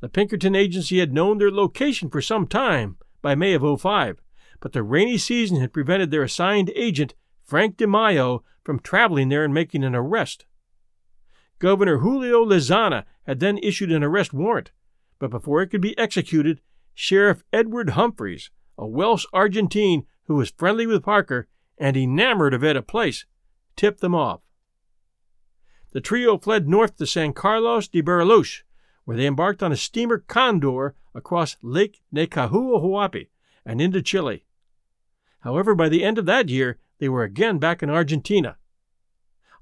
[0.00, 4.20] The Pinkerton agency had known their location for some time, by May of 05,
[4.60, 9.54] but the rainy season had prevented their assigned agent, Frank DeMaio, from traveling there and
[9.54, 10.44] making an arrest.
[11.60, 14.72] Governor Julio Lezana had then issued an arrest warrant,
[15.20, 16.60] but before it could be executed,
[16.94, 21.46] Sheriff Edward Humphreys, a Welsh Argentine who was friendly with Parker
[21.78, 23.26] and enamored of Etta Place,
[23.76, 24.40] tipped them off.
[25.92, 28.62] The trio fled north to San Carlos de Bariloche,
[29.04, 33.28] where they embarked on a steamer Condor across Lake Necahuahuapi
[33.64, 34.44] and into Chile.
[35.40, 38.56] However, by the end of that year, they were again back in Argentina.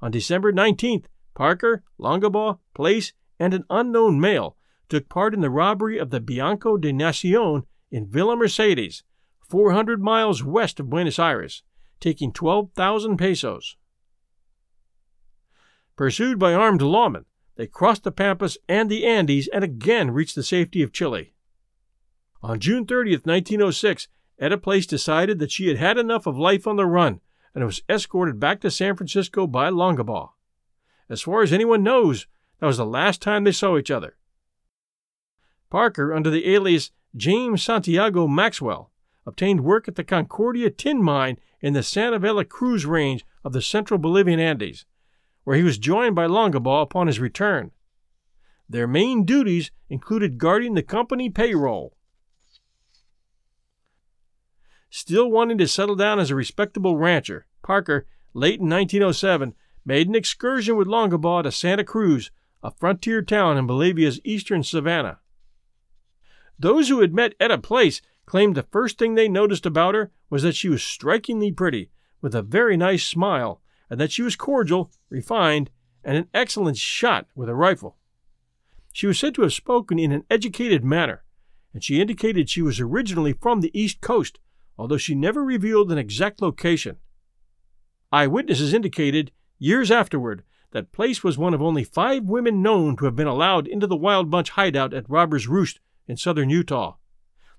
[0.00, 4.56] On December 19th, Parker, Longabaugh, Place, and an unknown male
[4.88, 9.02] took part in the robbery of the Banco de Nacion in Villa Mercedes,
[9.48, 11.62] 400 miles west of Buenos Aires,
[12.02, 13.76] taking 12,000 pesos.
[15.96, 17.24] Pursued by armed lawmen,
[17.56, 21.32] they crossed the Pampas and the Andes and again reached the safety of Chile.
[22.42, 26.76] On June 30, 1906, Etta Place decided that she had had enough of life on
[26.76, 27.20] the run
[27.54, 30.30] and was escorted back to San Francisco by Longabaugh.
[31.08, 32.26] As far as anyone knows,
[32.58, 34.16] that was the last time they saw each other.
[35.70, 38.90] Parker, under the alias James Santiago Maxwell,
[39.26, 43.62] obtained work at the Concordia tin mine in the Santa Vera Cruz range of the
[43.62, 44.84] central Bolivian Andes,
[45.44, 47.70] where he was joined by Longabaugh upon his return.
[48.68, 51.96] Their main duties included guarding the company payroll.
[54.90, 60.14] Still wanting to settle down as a respectable rancher, Parker, late in 1907, made an
[60.14, 62.30] excursion with Longabaugh to Santa Cruz,
[62.62, 65.18] a frontier town in Bolivia's eastern savannah.
[66.58, 70.42] Those who had met Etta Place claimed the first thing they noticed about her was
[70.42, 71.90] that she was strikingly pretty,
[72.22, 75.68] with a very nice smile, and that she was cordial, refined,
[76.02, 77.98] and an excellent shot with a rifle.
[78.90, 81.24] She was said to have spoken in an educated manner,
[81.74, 84.38] and she indicated she was originally from the East Coast,
[84.78, 86.96] although she never revealed an exact location.
[88.10, 93.14] Eyewitnesses indicated, years afterward, that Place was one of only five women known to have
[93.14, 96.94] been allowed into the Wild Bunch hideout at Robber's Roost in southern Utah,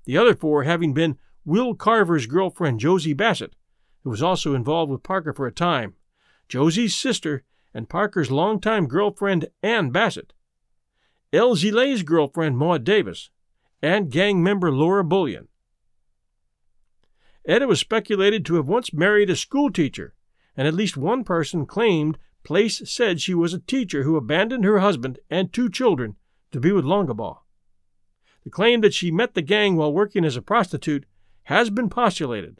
[0.06, 3.56] the other four having been Will Carver's girlfriend Josie Bassett,
[4.04, 5.96] who was also involved with Parker for a time,
[6.48, 10.34] Josie's sister, and Parker's longtime girlfriend Ann Bassett,
[11.32, 13.30] Elzy Lay's girlfriend Maud Davis,
[13.82, 15.48] and gang member Laura Bullion.
[17.46, 20.14] Etta was speculated to have once married a schoolteacher,
[20.56, 24.80] and at least one person claimed Place said she was a teacher who abandoned her
[24.80, 26.18] husband and two children
[26.52, 27.43] to be with Longabaugh.
[28.44, 31.06] The claim that she met the gang while working as a prostitute
[31.44, 32.60] has been postulated.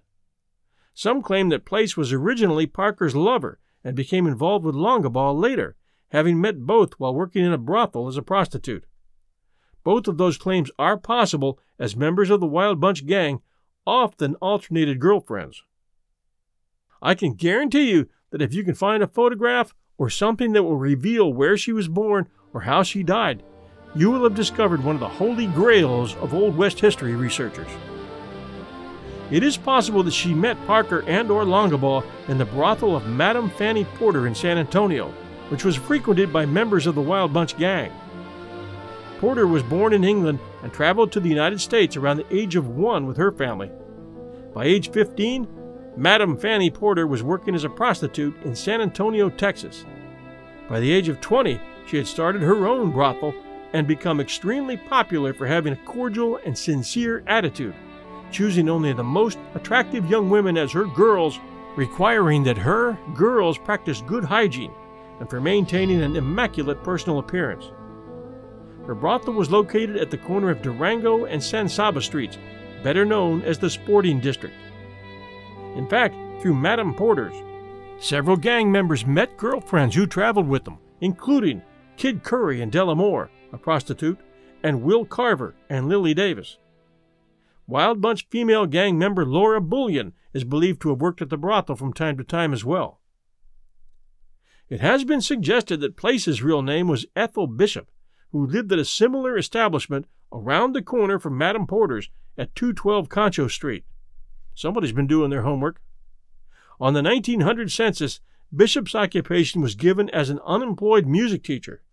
[0.94, 5.76] Some claim that Place was originally Parker's lover and became involved with Longabaugh later,
[6.10, 8.86] having met both while working in a brothel as a prostitute.
[9.84, 13.42] Both of those claims are possible as members of the Wild Bunch gang
[13.86, 15.64] often alternated girlfriends.
[17.02, 20.78] I can guarantee you that if you can find a photograph or something that will
[20.78, 23.44] reveal where she was born or how she died,
[23.96, 27.70] you will have discovered one of the holy grails of Old West history researchers.
[29.30, 33.50] It is possible that she met Parker and or Longabaugh in the brothel of Madame
[33.52, 35.10] Fanny Porter in San Antonio,
[35.50, 37.92] which was frequented by members of the Wild Bunch gang.
[39.20, 42.68] Porter was born in England and traveled to the United States around the age of
[42.68, 43.72] one with her family.
[44.54, 45.48] By age 15,
[45.96, 49.86] Madame Fanny Porter was working as a prostitute in San Antonio, Texas.
[50.68, 53.34] By the age of 20, she had started her own brothel
[53.74, 57.76] and become extremely popular for having a cordial and sincere attitude,
[58.32, 61.40] choosing only the most attractive young women as her girls,
[61.76, 64.72] requiring that her girls practice good hygiene
[65.20, 67.72] and for maintaining an immaculate personal appearance.
[68.86, 72.38] Her brothel was located at the corner of Durango and San Saba Streets,
[72.84, 74.56] better known as the Sporting District.
[75.76, 77.36] In fact, through Madame Porter's,
[77.98, 81.62] several gang members met girlfriends who traveled with them, including
[81.96, 84.20] Kid Curry and Della Moore, a prostitute,
[84.64, 86.58] and Will Carver and Lily Davis.
[87.68, 91.76] Wild Bunch female gang member Laura Bullion is believed to have worked at the brothel
[91.76, 93.00] from time to time as well.
[94.70, 97.90] It has been suggested that Place's real name was Ethel Bishop,
[98.32, 103.48] who lived at a similar establishment around the corner from Madame Porter's at 212 Concho
[103.48, 103.86] Street.
[104.56, 105.82] Somebody's been doing their homework.
[106.80, 108.20] On the 1900 census,
[108.56, 111.84] Bishop's occupation was given as an unemployed music teacher.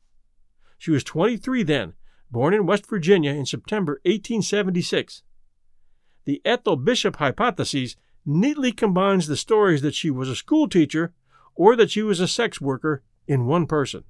[0.81, 1.93] She was 23 then,
[2.31, 5.23] born in West Virginia in September 1876.
[6.25, 11.13] The Ethel Bishop hypothesis neatly combines the stories that she was a schoolteacher
[11.55, 14.05] or that she was a sex worker in one person.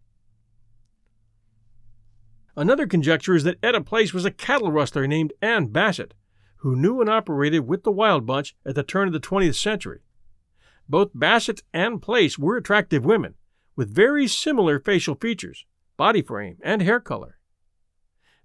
[2.54, 6.14] Another conjecture is that Etta Place was a cattle rustler named Ann Bassett,
[6.58, 10.02] who knew and operated with the Wild Bunch at the turn of the 20th century.
[10.88, 13.34] Both Bassett and Place were attractive women,
[13.74, 15.66] with very similar facial features,
[16.00, 17.38] body frame, and hair color.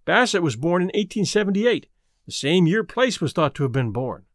[0.03, 1.87] Bassett was born in 1878,
[2.25, 4.25] the same year Place was thought to have been born.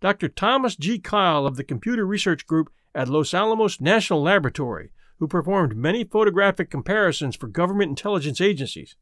[0.00, 0.30] Dr.
[0.30, 0.98] Thomas G.
[0.98, 6.70] Kyle of the Computer Research Group at Los Alamos National Laboratory who performed many photographic
[6.70, 8.96] comparisons for government intelligence agencies,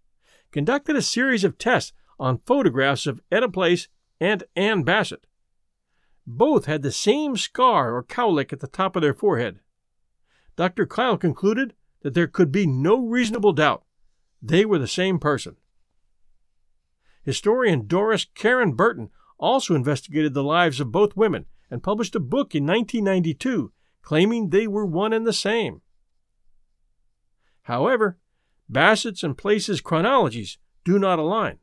[0.50, 3.86] conducted a series of tests on photographs of Etta Place
[4.20, 5.24] and Ann Bassett.
[6.26, 9.60] Both had the same scar or cowlick at the top of their forehead.
[10.56, 10.86] Dr.
[10.86, 13.84] Kyle concluded that there could be no reasonable doubt
[14.40, 15.56] they were the same person.
[17.24, 22.54] Historian Doris Karen Burton also investigated the lives of both women and published a book
[22.54, 23.72] in 1992
[24.02, 25.82] claiming they were one and the same.
[27.62, 28.18] However,
[28.68, 31.58] Bassett's and Place's chronologies do not align.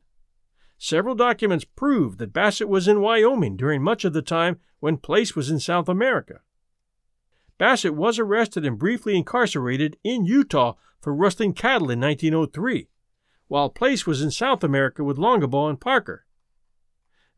[0.78, 5.34] Several documents prove that Bassett was in Wyoming during much of the time when Place
[5.34, 6.40] was in South America.
[7.58, 12.88] Bassett was arrested and briefly incarcerated in Utah for rustling cattle in 1903,
[13.48, 16.26] while Place was in South America with Longabaugh and Parker.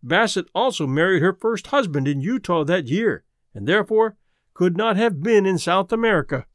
[0.02, 4.16] Bassett also married her first husband in Utah that year, and therefore
[4.54, 6.46] could not have been in South America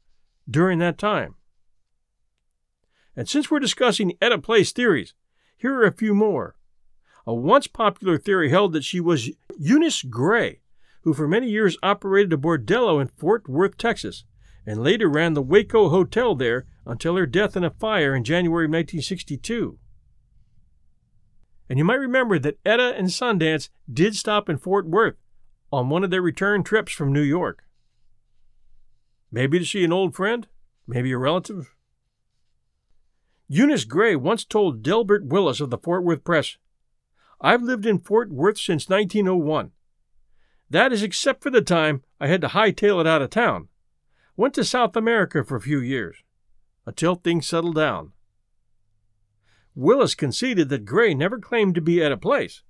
[0.48, 1.36] during that time.
[3.16, 5.14] And since we're discussing Etta Place theories,
[5.56, 6.56] here are a few more.
[7.26, 10.60] A once popular theory held that she was Eunice Gray,
[11.04, 14.24] who for many years operated a bordello in Fort Worth, Texas,
[14.66, 18.64] and later ran the Waco Hotel there until her death in a fire in January
[18.64, 19.78] 1962.
[21.68, 25.16] And you might remember that Etta and Sundance did stop in Fort Worth
[25.70, 27.64] on one of their return trips from New York.
[29.30, 30.46] Maybe to see an old friend,
[30.86, 31.74] maybe a relative,
[33.46, 36.56] Eunice Gray once told Delbert Willis of the Fort Worth Press,
[37.40, 39.72] I've lived in Fort Worth since 1901.
[40.70, 43.68] That is except for the time I had to hightail it out of town.
[44.36, 46.16] Went to South America for a few years,
[46.86, 48.12] until things settled down.
[49.74, 52.62] Willis conceded that Gray never claimed to be at a place.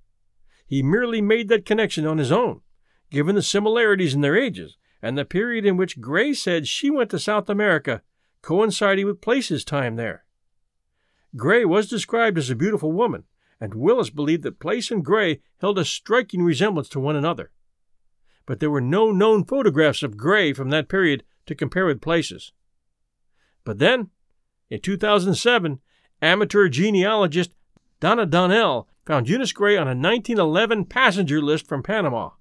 [0.67, 2.61] He merely made that connection on his own,
[3.09, 7.11] given the similarities in their ages and the period in which Gray said she went
[7.11, 8.01] to South America
[8.41, 10.25] coinciding with Place's time there.
[11.35, 13.23] Gray was described as a beautiful woman,
[13.59, 17.51] and Willis believed that Place and Gray held a striking resemblance to one another.
[18.45, 22.51] But there were no known photographs of Gray from that period to compare with Place's.
[23.63, 24.09] But then,
[24.69, 25.79] in 2007,
[26.21, 27.51] amateur genealogist
[27.99, 32.31] Donna Donnell found Eunice Gray on a 1911 passenger list from Panama.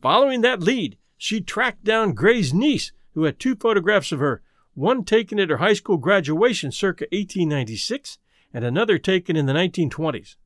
[0.00, 4.42] Following that lead, she tracked down Gray's niece, who had two photographs of her,
[4.74, 8.18] one taken at her high school graduation circa 1896
[8.52, 10.36] and another taken in the 1920s.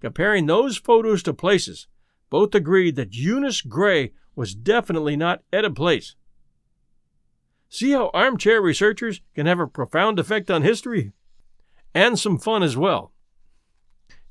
[0.00, 1.86] Comparing those photos to places,
[2.30, 6.14] both agreed that Eunice Gray was definitely not Etta Place.
[7.68, 11.12] See how armchair researchers can have a profound effect on history?
[11.94, 13.12] And some fun as well.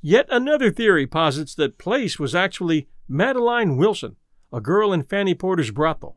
[0.02, 4.16] Yet another theory posits that Place was actually Madeline Wilson,
[4.52, 6.16] a girl in Fanny Porter's brothel.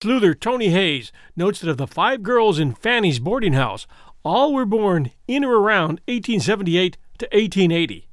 [0.00, 3.86] Sleuther Tony Hayes notes that of the five girls in Fanny's boarding house,
[4.24, 8.08] all were born in or around 1878 to 1880.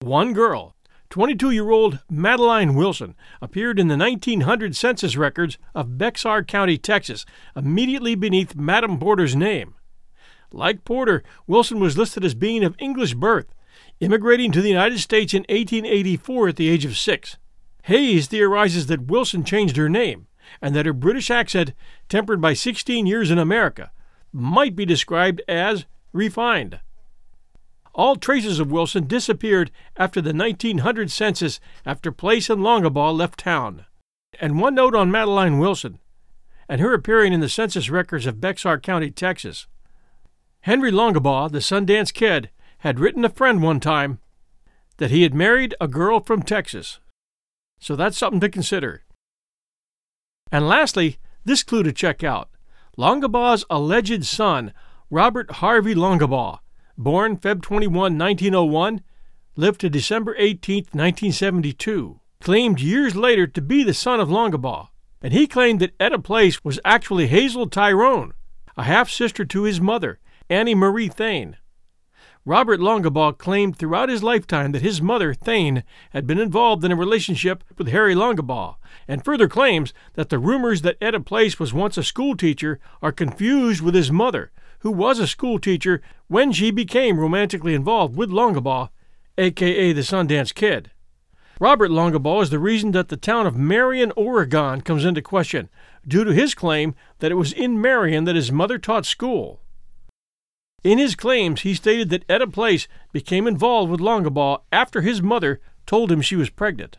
[0.00, 0.76] One girl,
[1.10, 7.24] 22 year old Madeline Wilson, appeared in the 1900 census records of Bexar County, Texas,
[7.56, 9.74] immediately beneath Madam Porter's name.
[10.52, 13.54] Like Porter, Wilson was listed as being of English birth
[14.00, 17.36] immigrating to the United States in 1884 at the age of six.
[17.84, 20.26] Hayes theorizes that Wilson changed her name,
[20.60, 21.72] and that her British accent,
[22.08, 23.90] tempered by 16 years in America,
[24.32, 26.80] might be described as refined.
[27.98, 33.86] All traces of Wilson disappeared after the 1900 census after Place and Longabaugh left town.
[34.40, 35.98] And one note on Madeline Wilson,
[36.68, 39.66] and her appearing in the census records of Bexar County, Texas.
[40.60, 44.20] Henry Longabaugh, the Sundance Kid, had written a friend one time
[44.98, 47.00] that he had married a girl from Texas.
[47.80, 49.02] So that's something to consider.
[50.52, 52.48] And lastly, this clue to check out
[52.96, 54.72] Longabaugh's alleged son,
[55.10, 56.60] Robert Harvey Longabaugh,
[56.98, 59.00] born Feb 21, 1901,
[59.54, 64.88] lived to December 18, 1972, claimed years later to be the son of Longabaugh,
[65.22, 68.32] and he claimed that Etta Place was actually Hazel Tyrone,
[68.76, 70.18] a half sister to his mother,
[70.50, 71.56] Annie Marie Thayne.
[72.44, 76.96] Robert Longabaugh claimed throughout his lifetime that his mother, Thayne, had been involved in a
[76.96, 78.76] relationship with Harry Longabaugh,
[79.06, 83.82] and further claims that the rumors that Etta Place was once a schoolteacher are confused
[83.82, 88.90] with his mother, who was a schoolteacher when she became romantically involved with Longabaugh,
[89.36, 90.90] aka the Sundance Kid.
[91.60, 95.68] Robert Longabaugh is the reason that the town of Marion, Oregon comes into question,
[96.06, 99.60] due to his claim that it was in Marion that his mother taught school.
[100.84, 105.60] In his claims, he stated that Etta Place became involved with Longabaugh after his mother
[105.86, 106.98] told him she was pregnant.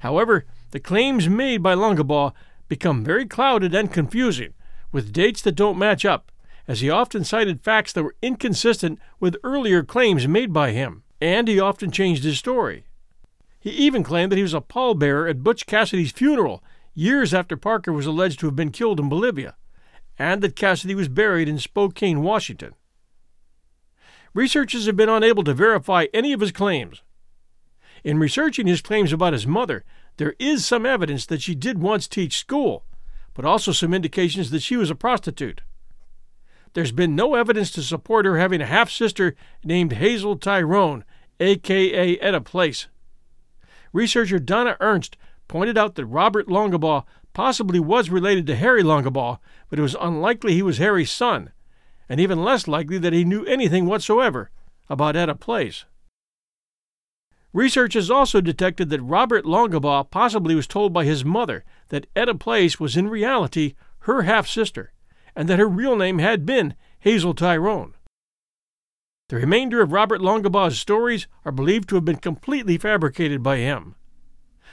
[0.00, 2.32] However, the claims made by Longabaugh
[2.68, 4.54] become very clouded and confusing,
[4.92, 6.30] with dates that don't match up,
[6.66, 11.48] as he often cited facts that were inconsistent with earlier claims made by him, and
[11.48, 12.84] he often changed his story.
[13.60, 16.62] He even claimed that he was a pallbearer at Butch Cassidy's funeral
[16.94, 19.56] years after Parker was alleged to have been killed in Bolivia,
[20.18, 22.74] and that Cassidy was buried in Spokane, Washington
[24.34, 27.02] researchers have been unable to verify any of his claims.
[28.02, 29.84] In researching his claims about his mother,
[30.18, 32.84] there is some evidence that she did once teach school,
[33.32, 35.62] but also some indications that she was a prostitute.
[36.74, 41.04] There's been no evidence to support her having a half sister named Hazel Tyrone,
[41.40, 42.88] aka Etta Place.
[43.92, 45.16] Researcher Donna Ernst
[45.46, 49.38] pointed out that Robert Longabaugh possibly was related to Harry Longabaugh,
[49.70, 51.52] but it was unlikely he was Harry's son,
[52.08, 54.50] and even less likely that he knew anything whatsoever
[54.88, 55.84] about Etta Place.
[57.52, 62.34] Research has also detected that Robert Longabaugh possibly was told by his mother that Etta
[62.34, 64.92] Place was in reality her half sister,
[65.36, 67.94] and that her real name had been Hazel Tyrone.
[69.28, 73.94] The remainder of Robert Longabaugh's stories are believed to have been completely fabricated by him.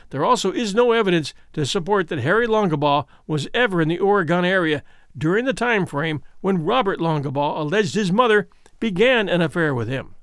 [0.09, 4.43] There also is no evidence to support that Harry Longabaugh was ever in the Oregon
[4.43, 4.83] area
[5.17, 8.49] during the time frame when Robert Longabaugh alleged his mother
[8.79, 10.15] began an affair with him.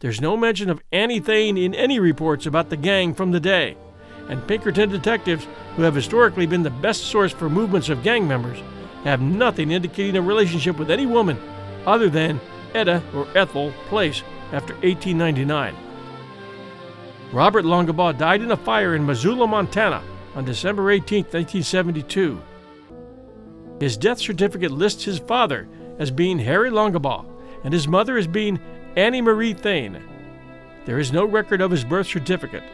[0.00, 3.76] There's no mention of Annie Thayne in any reports about the gang from the day,
[4.28, 5.46] and Pinkerton detectives,
[5.76, 8.58] who have historically been the best source for movements of gang members,
[9.04, 11.38] have nothing indicating a relationship with any woman
[11.86, 12.40] other than
[12.74, 14.22] Etta or Ethel Place
[14.52, 15.74] after 1899.
[17.32, 20.02] Robert Longabaugh died in a fire in Missoula, Montana
[20.34, 22.40] on December 18, 1972.
[23.80, 27.24] His death certificate lists his father as being Harry Longabaugh
[27.64, 28.60] and his mother as being
[28.96, 30.02] Annie Marie Thayne.
[30.84, 32.64] There is no record of his birth certificate.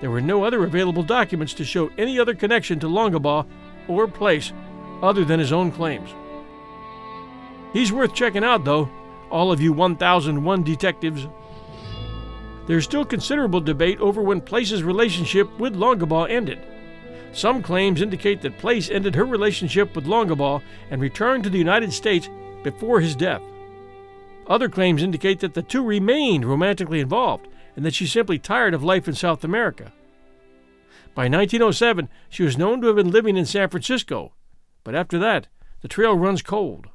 [0.00, 3.46] There were no other available documents to show any other connection to Longabaugh
[3.88, 4.52] or place
[5.02, 6.14] other than his own claims.
[7.72, 8.88] He's worth checking out, though,
[9.30, 11.26] all of you 1001 detectives.
[12.66, 16.58] There's still considerable debate over when Place's relationship with Longabaugh ended.
[17.32, 21.92] Some claims indicate that Place ended her relationship with Longabaugh and returned to the United
[21.92, 22.28] States
[22.62, 23.42] before his death.
[24.46, 28.82] Other claims indicate that the two remained romantically involved and that she simply tired of
[28.82, 29.92] life in South America.
[31.14, 34.32] By 1907, she was known to have been living in San Francisco,
[34.86, 35.48] but after that,
[35.80, 36.86] the trail runs cold.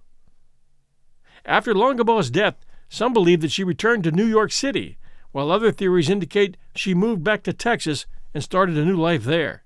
[1.46, 2.56] After Longabaugh's death,
[2.88, 4.98] some believe that she returned to New York City,
[5.34, 9.66] while other theories indicate she moved back to Texas and started a new life there.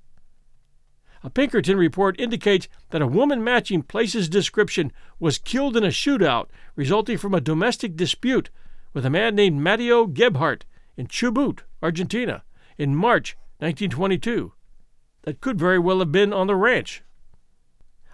[1.24, 6.48] A Pinkerton report indicates that a woman matching Place's description was killed in a shootout
[6.76, 8.50] resulting from a domestic dispute
[8.92, 10.66] with a man named Matteo Gebhardt
[10.98, 12.44] in Chubut, Argentina,
[12.76, 14.54] in March 1922.
[15.26, 17.04] That could very well have been on the ranch.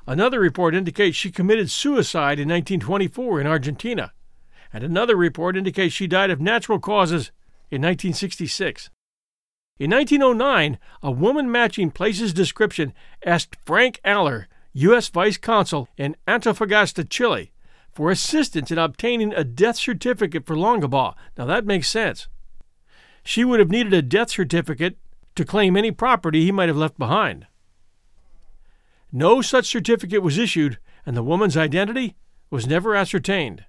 [0.08, 4.14] Another report indicates she committed suicide in 1924 in Argentina,
[4.74, 7.32] and another report indicates she died of natural causes
[7.70, 8.90] in 1966.
[9.80, 12.94] In 1909, a woman matching Place's description
[13.26, 15.10] asked Frank Aller, U.S.
[15.10, 17.52] Vice Consul in Antofagasta, Chile,
[17.92, 21.16] for assistance in obtaining a death certificate for Longabaugh.
[21.38, 22.28] Now that makes sense.
[23.24, 24.98] She would have needed a death certificate
[25.36, 27.48] to claim any property he might have left behind.
[29.12, 32.16] No such certificate was issued, and the woman's identity
[32.50, 33.66] was never ascertained.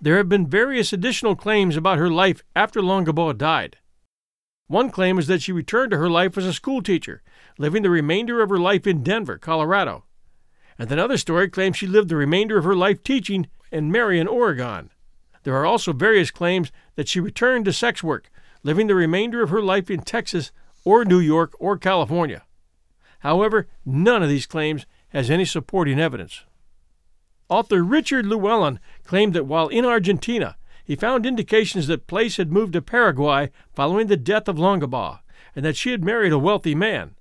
[0.00, 3.78] There have been various additional claims about her life after Longabaugh died.
[4.68, 7.22] One claim is that she returned to her life as a schoolteacher,
[7.58, 10.04] living the remainder of her life in Denver, Colorado.
[10.78, 14.90] And another story claims she lived the remainder of her life teaching in Marion, Oregon.
[15.42, 18.30] There are also various claims that she returned to sex work,
[18.62, 20.52] living the remainder of her life in Texas
[20.84, 22.44] or New York or California.
[23.20, 26.44] However, none of these claims has any supporting evidence.
[27.48, 32.74] Author Richard Llewellyn claimed that while in Argentina, he found indications that Place had moved
[32.74, 35.20] to Paraguay following the death of Longabaugh,
[35.54, 37.14] and that she had married a wealthy man.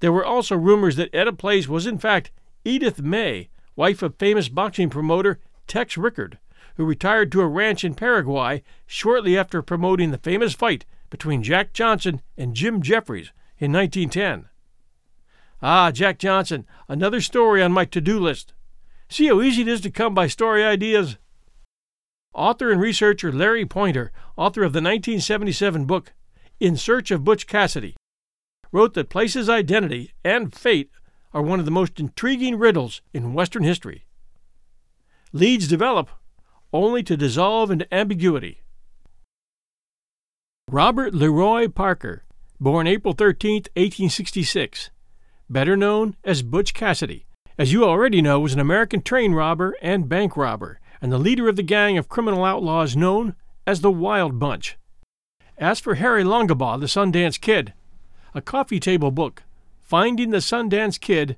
[0.00, 2.30] There were also rumors that Etta Place was in fact
[2.64, 6.38] Edith May, wife of famous boxing promoter Tex Rickard,
[6.76, 11.72] who retired to a ranch in Paraguay shortly after promoting the famous fight between Jack
[11.72, 14.48] Johnson and Jim Jeffries in 1910.
[15.62, 18.52] Ah, Jack Johnson, another story on my to do list.
[19.08, 21.16] See how easy it is to come by story ideas?
[22.34, 26.12] Author and researcher Larry Pointer, author of the 1977 book
[26.60, 27.96] In Search of Butch Cassidy,
[28.70, 30.90] wrote that Place's identity and fate
[31.32, 34.04] are one of the most intriguing riddles in Western history.
[35.32, 36.10] Leads develop
[36.72, 38.62] only to dissolve into ambiguity.
[40.70, 42.24] Robert Leroy Parker,
[42.60, 44.90] born April 13, 1866,
[45.48, 47.26] better known as Butch Cassidy,
[47.58, 51.48] as you already know, was an American train robber and bank robber and the leader
[51.48, 53.34] of the gang of criminal outlaws known
[53.66, 54.76] as the Wild Bunch.
[55.58, 57.72] As for Harry Longabaugh, the Sundance Kid,
[58.34, 59.44] a coffee table book,
[59.82, 61.36] Finding the Sundance Kid,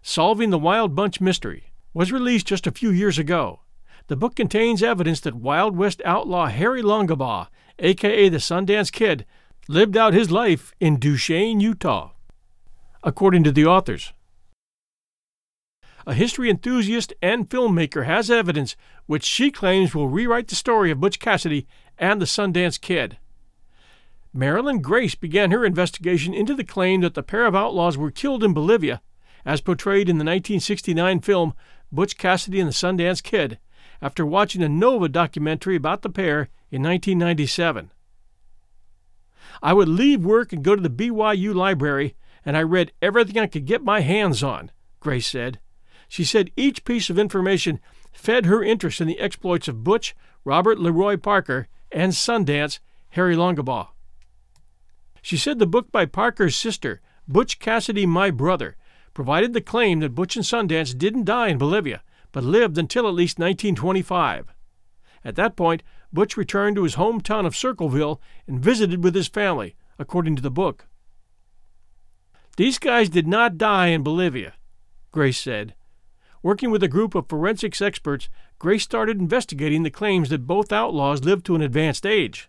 [0.00, 3.60] Solving the Wild Bunch Mystery, was released just a few years ago.
[4.06, 7.48] The book contains evidence that Wild West outlaw Harry Longabaugh,
[7.78, 9.26] aka the Sundance Kid,
[9.68, 12.12] lived out his life in Duchesne, Utah.
[13.02, 14.12] According to the authors,
[16.06, 18.76] a history enthusiast and filmmaker, has evidence
[19.06, 21.66] which she claims will rewrite the story of Butch Cassidy
[21.98, 23.18] and the Sundance Kid.
[24.32, 28.44] Marilyn Grace began her investigation into the claim that the pair of outlaws were killed
[28.44, 29.00] in Bolivia,
[29.44, 31.54] as portrayed in the 1969 film
[31.90, 33.58] Butch Cassidy and the Sundance Kid,
[34.02, 37.90] after watching a Nova documentary about the pair in 1997.
[39.62, 42.14] I would leave work and go to the BYU library,
[42.44, 44.70] and I read everything I could get my hands on,
[45.00, 45.60] Grace said.
[46.08, 47.80] She said each piece of information
[48.12, 50.14] fed her interest in the exploits of Butch,
[50.44, 52.80] Robert Leroy Parker, and Sundance,
[53.10, 53.88] Harry Longabaugh.
[55.22, 58.76] She said the book by Parker's sister, Butch Cassidy, My Brother,
[59.14, 63.14] provided the claim that Butch and Sundance didn't die in Bolivia, but lived until at
[63.14, 64.52] least 1925.
[65.24, 65.82] At that point,
[66.12, 70.50] Butch returned to his hometown of Circleville and visited with his family, according to the
[70.50, 70.86] book.
[72.56, 74.54] These guys did not die in Bolivia,
[75.12, 75.74] Grace said.
[76.42, 78.28] Working with a group of forensics experts,
[78.58, 82.48] Grace started investigating the claims that both outlaws lived to an advanced age.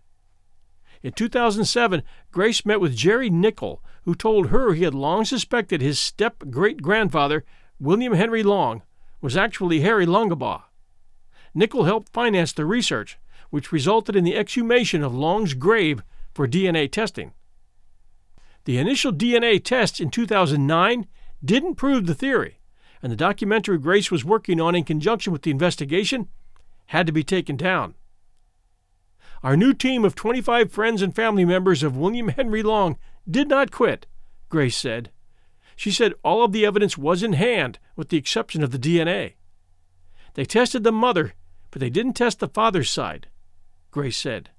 [1.02, 5.98] In 2007, Grace met with Jerry Nickel, who told her he had long suspected his
[5.98, 7.44] step great grandfather,
[7.80, 8.82] William Henry Long,
[9.20, 10.62] was actually Harry Longabaugh.
[11.54, 13.18] Nickel helped finance the research,
[13.50, 17.32] which resulted in the exhumation of Long's grave for DNA testing.
[18.64, 21.06] The initial DNA tests in 2009
[21.44, 22.58] didn't prove the theory,
[23.02, 26.28] and the documentary Grace was working on in conjunction with the investigation
[26.86, 27.94] had to be taken down.
[29.42, 32.96] Our new team of 25 friends and family members of William Henry Long
[33.28, 34.06] did not quit,
[34.48, 35.10] Grace said.
[35.74, 39.32] She said all of the evidence was in hand, with the exception of the DNA.
[40.34, 41.32] They tested the mother,
[41.72, 43.26] but they didn't test the father's side,
[43.90, 44.50] Grace said.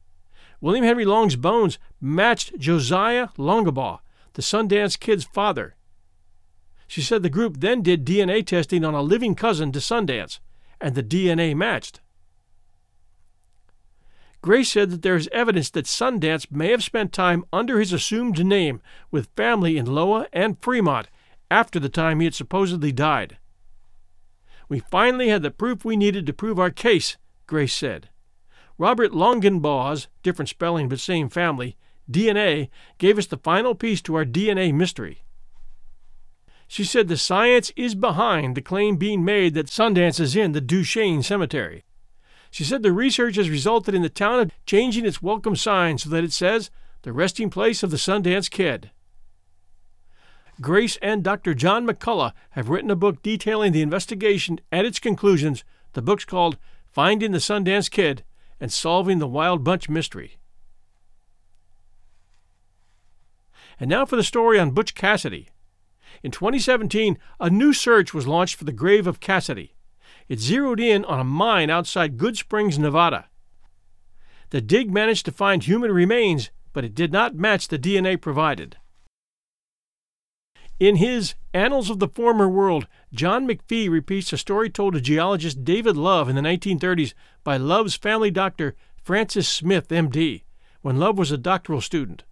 [0.64, 4.00] William Henry Long's bones matched Josiah Longabaugh,
[4.32, 5.76] the Sundance Kid's father.
[6.88, 10.40] She said the group then did DNA testing on a living cousin to Sundance,
[10.80, 12.00] and the DNA matched.
[14.42, 18.46] Grace said that there is evidence that Sundance may have spent time under his assumed
[18.46, 21.10] name with family in Loa and Fremont
[21.52, 23.36] after the time he had supposedly died.
[24.70, 28.08] We finally had the proof we needed to prove our case, Grace said.
[28.78, 31.76] Robert Longenbaugh's, different spelling but same family,
[32.10, 35.24] DNA gave us the final piece to our DNA mystery.
[36.68, 40.62] She said the science is behind the claim being made that Sundance is in the
[40.62, 41.84] Duchesne Cemetery.
[42.50, 46.10] She said the research has resulted in the town of changing its welcome sign so
[46.10, 46.72] that it says,
[47.04, 48.92] the resting place of the Sundance Kid.
[50.62, 51.54] Grace and Dr.
[51.54, 55.64] John McCullough have written a book detailing the investigation and its conclusions.
[55.94, 56.58] The book's called
[56.92, 58.24] Finding the Sundance Kid
[58.64, 60.38] and solving the Wild Bunch mystery.
[63.78, 65.50] And now for the story on Butch Cassidy.
[66.24, 69.76] In 2017, a new search was launched for the grave of Cassidy.
[70.30, 73.28] It zeroed in on a mine outside Goodsprings, Nevada.
[74.52, 78.78] The dig managed to find human remains, but it did not match the DNA provided.
[80.80, 85.64] In his Annals of the Former World, John McPhee repeats a story told to geologist
[85.64, 87.14] David Love in the 1930s
[87.44, 90.44] by Love's family doctor Francis Smith, MD,
[90.82, 92.24] when Love was a doctoral student.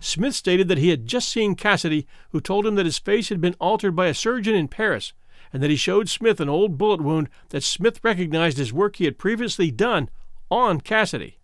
[0.00, 3.40] Smith stated that he had just seen Cassidy, who told him that his face had
[3.40, 5.12] been altered by a surgeon in Paris,
[5.52, 9.04] and that he showed Smith an old bullet wound that Smith recognized as work he
[9.04, 10.10] had previously done
[10.50, 11.38] on Cassidy.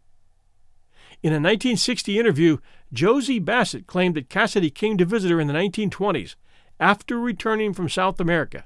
[1.23, 2.59] In a 1960 interview,
[2.93, 6.35] Josie Bassett claimed that Cassidy came to visit her in the 1920s
[6.81, 8.65] after returning from South America,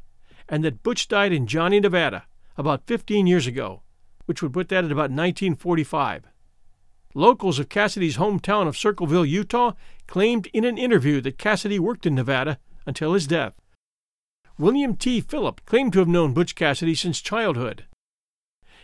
[0.48, 2.24] and that Butch died in Johnnie, Nevada,
[2.56, 3.82] about 15 years ago,
[4.26, 6.24] which would put that at about 1945.
[7.14, 9.72] Locals of Cassidy's hometown of Circleville, Utah,
[10.06, 13.54] claimed in an interview that Cassidy worked in Nevada until his death.
[14.58, 15.20] William T.
[15.20, 17.84] Phillip claimed to have known Butch Cassidy since childhood.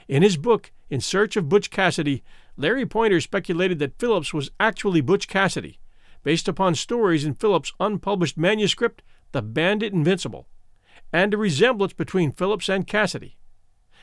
[0.09, 2.25] In his book, In Search of Butch Cassidy,
[2.61, 5.81] Larry Pointer speculated that Phillips was actually Butch Cassidy,
[6.23, 9.03] based upon stories in Phillips' unpublished manuscript,
[9.33, 10.47] The Bandit Invincible,
[11.11, 13.39] and a resemblance between Phillips and Cassidy.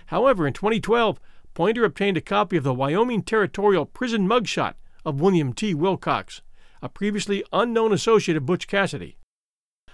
[0.08, 1.20] However, in 2012,
[1.54, 4.74] Pointer obtained a copy of the Wyoming Territorial Prison mugshot
[5.06, 5.76] of William T.
[5.76, 6.42] Wilcox,
[6.82, 9.20] a previously unknown associate of Butch Cassidy.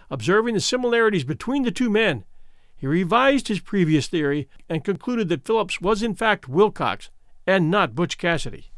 [0.09, 2.23] Observing the similarities between the two men,
[2.77, 7.09] he revised his previous theory and concluded that Phillips was in fact Wilcox
[7.45, 8.71] and not Butch Cassidy.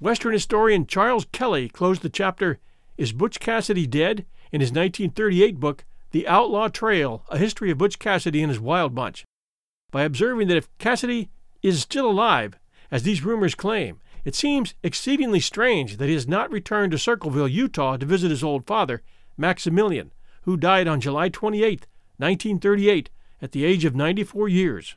[0.00, 2.58] Western historian Charles Kelly closed the chapter
[2.96, 4.26] Is Butch Cassidy Dead?
[4.52, 8.94] in his 1938 book, The Outlaw Trail A History of Butch Cassidy and His Wild
[8.94, 9.24] Bunch,
[9.90, 11.28] by observing that if Cassidy
[11.60, 12.56] is still alive,
[12.90, 17.48] as these rumors claim, it seems exceedingly strange that he has not returned to Circleville,
[17.48, 19.02] Utah to visit his old father,
[19.36, 21.86] Maximilian, who died on July 28,
[22.18, 23.10] 1938,
[23.42, 24.94] at the age of 94 years.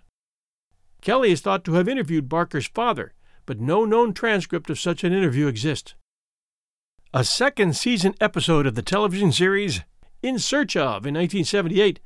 [1.02, 3.14] Kelly is thought to have interviewed Parker's father,
[3.46, 5.96] but no known transcript of such an interview exists.
[7.14, 9.82] A second season episode of the television series
[10.22, 12.00] In Search of in 1978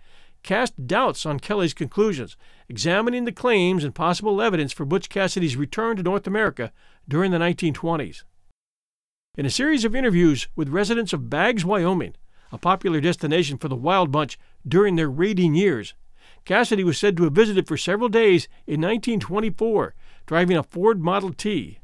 [0.43, 2.35] cast doubts on Kelly's conclusions,
[2.67, 6.71] examining the claims and possible evidence for Butch Cassidy's return to North America
[7.07, 8.23] during the 1920s.
[9.37, 12.15] In a series of interviews with residents of Baggs, Wyoming,
[12.51, 14.37] a popular destination for the Wild Bunch
[14.67, 15.93] during their raiding years,
[16.45, 19.93] Cassidy was said to have visited for several days in 1924,
[20.25, 21.79] driving a Ford Model T.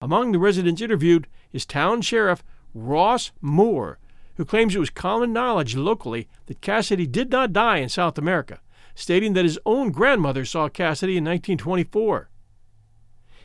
[0.00, 2.44] Among the residents interviewed is town sheriff
[2.74, 3.98] Ross Moore,
[4.36, 8.60] who claims it was common knowledge locally that Cassidy did not die in South America,
[8.94, 12.28] stating that his own grandmother saw Cassidy in 1924.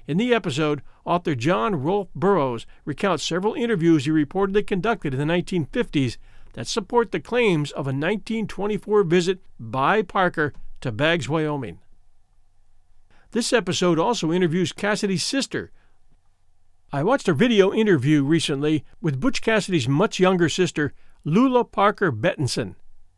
[0.08, 5.34] In the episode, author John Rolfe Burroughs recounts several interviews he reportedly conducted in the
[5.34, 6.18] 1950s
[6.54, 11.80] that support the claims of a 1924 visit by Parker to Baggs, Wyoming.
[13.32, 15.72] This episode also interviews Cassidy's sister.
[16.92, 20.94] I watched a video interview recently with Butch Cassidy's much younger sister,
[21.24, 22.76] Lula Parker Betenson,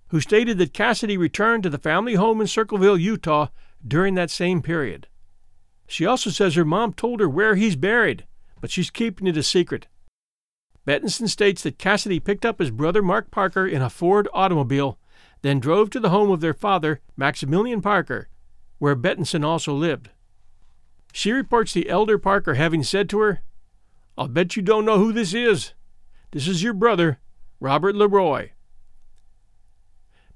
[0.09, 3.47] who stated that Cassidy returned to the family home in Circleville, Utah
[3.87, 5.07] during that same period.
[5.87, 8.25] She also says her mom told her where he's buried,
[8.59, 9.87] but she's keeping it a secret.
[10.85, 14.97] Betenson states that Cassidy picked up his brother Mark Parker in a Ford automobile,
[15.41, 18.29] then drove to the home of their father, Maximilian Parker,
[18.79, 20.09] where Betenson also lived.
[21.13, 23.41] She reports the elder Parker having said to her,
[24.17, 25.73] I'll bet you don't know who this is.
[26.31, 27.19] This is your brother,
[27.59, 28.51] Robert Leroy.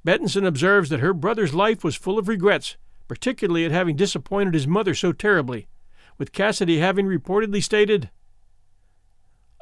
[0.06, 2.78] Betenson observes that her brother's life was full of regrets
[3.08, 5.68] particularly at having disappointed his mother so terribly,
[6.18, 8.10] with Cassidy having reportedly stated,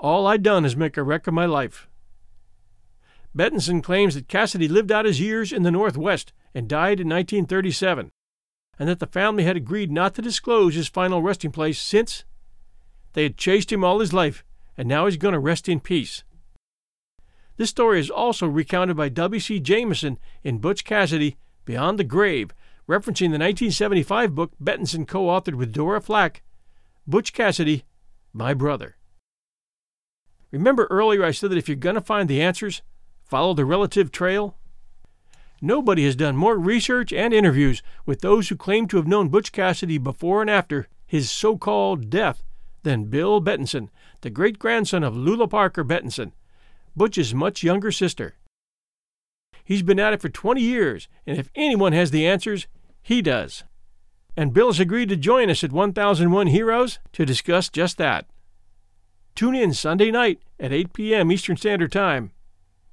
[0.03, 1.87] All I done is make a wreck of my life.
[3.33, 8.11] Betenson claims that Cassidy lived out his years in the Northwest and died in 1937,
[8.77, 12.25] and that the family had agreed not to disclose his final resting place since
[13.13, 14.43] they had chased him all his life,
[14.77, 16.25] and now he's going to rest in peace.
[17.55, 19.61] This story is also recounted by W.C.
[19.61, 22.53] Jameson in Butch Cassidy Beyond the Grave,
[22.89, 26.43] referencing the 1975 book Betenson co authored with Dora Flack,
[27.07, 27.85] Butch Cassidy,
[28.33, 28.97] My Brother.
[30.53, 32.83] Remember earlier I said that if you're going to find the answers,
[33.25, 34.55] follow the relative trail?
[35.59, 39.51] Nobody has done more research and interviews with those who claim to have known Butch
[39.51, 42.43] Cassidy before and after his so called death
[42.83, 43.89] than Bill Betenson,
[44.21, 46.33] the great grandson of Lula Parker Betenson,
[46.95, 48.35] Butch's much younger sister.
[49.65, 52.67] He's been at it for 20 years, and if anyone has the answers,
[53.01, 53.63] he does.
[54.37, 58.27] And Bill has agreed to join us at 1001 Heroes to discuss just that.
[59.35, 61.31] Tune in Sunday night at 8 p.m.
[61.31, 62.31] Eastern Standard Time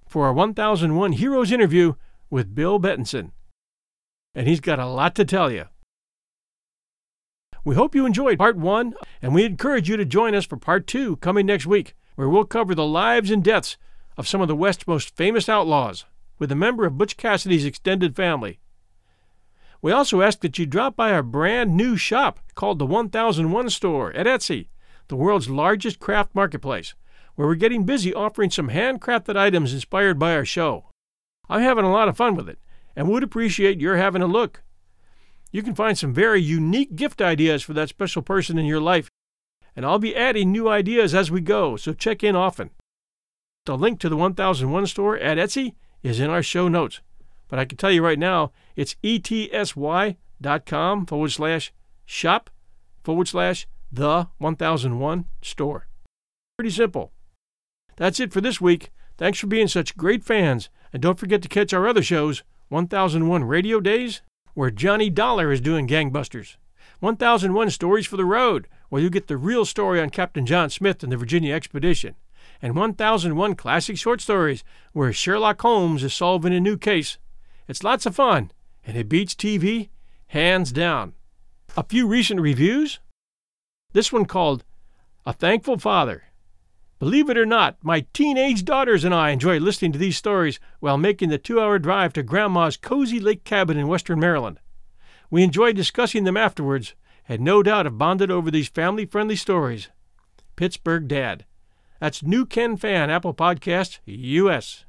[0.09, 1.95] for our 1001 Heroes interview
[2.31, 3.33] with Bill Betenson.
[4.35, 5.67] And he's got a lot to tell you.
[7.63, 10.87] We hope you enjoyed part one, and we encourage you to join us for part
[10.87, 13.77] two coming next week, where we'll cover the lives and deaths
[14.17, 16.07] of some of the West's most famous outlaws
[16.39, 18.61] with a member of Butch Cassidy's extended family.
[19.83, 24.11] We also ask that you drop by our brand new shop called the 1001 Store
[24.15, 24.69] at Etsy,
[25.11, 26.95] the world's largest craft marketplace,
[27.35, 30.87] where we're getting busy offering some handcrafted items inspired by our show.
[31.49, 32.61] I'm having a lot of fun with it
[32.95, 34.63] and would appreciate your having a look.
[35.51, 39.11] You can find some very unique gift ideas for that special person in your life,
[39.75, 42.71] and I'll be adding new ideas as we go, so check in often.
[43.67, 47.01] The link to the 1001 store at Etsy is in our show notes.
[47.49, 50.17] But I can tell you right now, it's etsy.com
[51.07, 51.73] forward slash
[52.07, 52.49] shop
[53.03, 55.87] forward slash the 1001 store.
[56.59, 57.13] Pretty simple.
[57.97, 58.91] That's it for this week.
[59.19, 60.69] Thanks for being such great fans.
[60.93, 64.23] And don't forget to catch our other shows 1001 Radio Days,
[64.55, 66.57] where Johnny Dollar is doing gangbusters.
[67.01, 71.03] 1001 Stories for the Road, where you get the real story on Captain John Smith
[71.03, 72.15] and the Virginia Expedition
[72.63, 77.19] and 1001 Classic Short Stories, where Sherlock Holmes is solving a new case.
[77.69, 78.51] It's lots of fun,
[78.87, 79.89] and it beats TV
[80.29, 81.15] hands down.
[81.77, 82.99] A few recent reviews.
[83.93, 84.65] This one called
[85.27, 86.25] A Thankful Father.
[87.01, 90.97] Believe it or not, my teenage daughters and I enjoy listening to these stories while
[90.97, 94.61] making the two hour drive to Grandma's cozy lake cabin in western Maryland.
[95.29, 96.95] We enjoy discussing them afterwards,
[97.29, 99.89] and no doubt have bonded over these family friendly stories.
[100.55, 101.45] Pittsburgh Dad.
[101.99, 104.85] That's New Ken Fan, Apple Podcasts, US.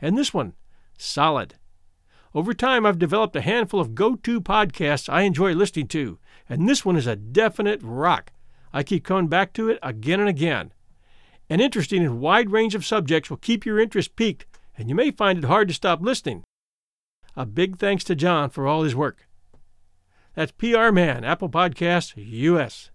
[0.00, 0.54] And this one,
[0.98, 1.54] solid.
[2.34, 6.68] Over time, I've developed a handful of go to podcasts I enjoy listening to, and
[6.68, 8.32] this one is a definite rock.
[8.72, 10.72] I keep coming back to it again and again.
[11.48, 14.46] An interesting and wide range of subjects will keep your interest piqued,
[14.78, 16.44] and you may find it hard to stop listening.
[17.36, 19.26] A big thanks to John for all his work.
[20.34, 22.90] That's PR Man, Apple Podcasts, US.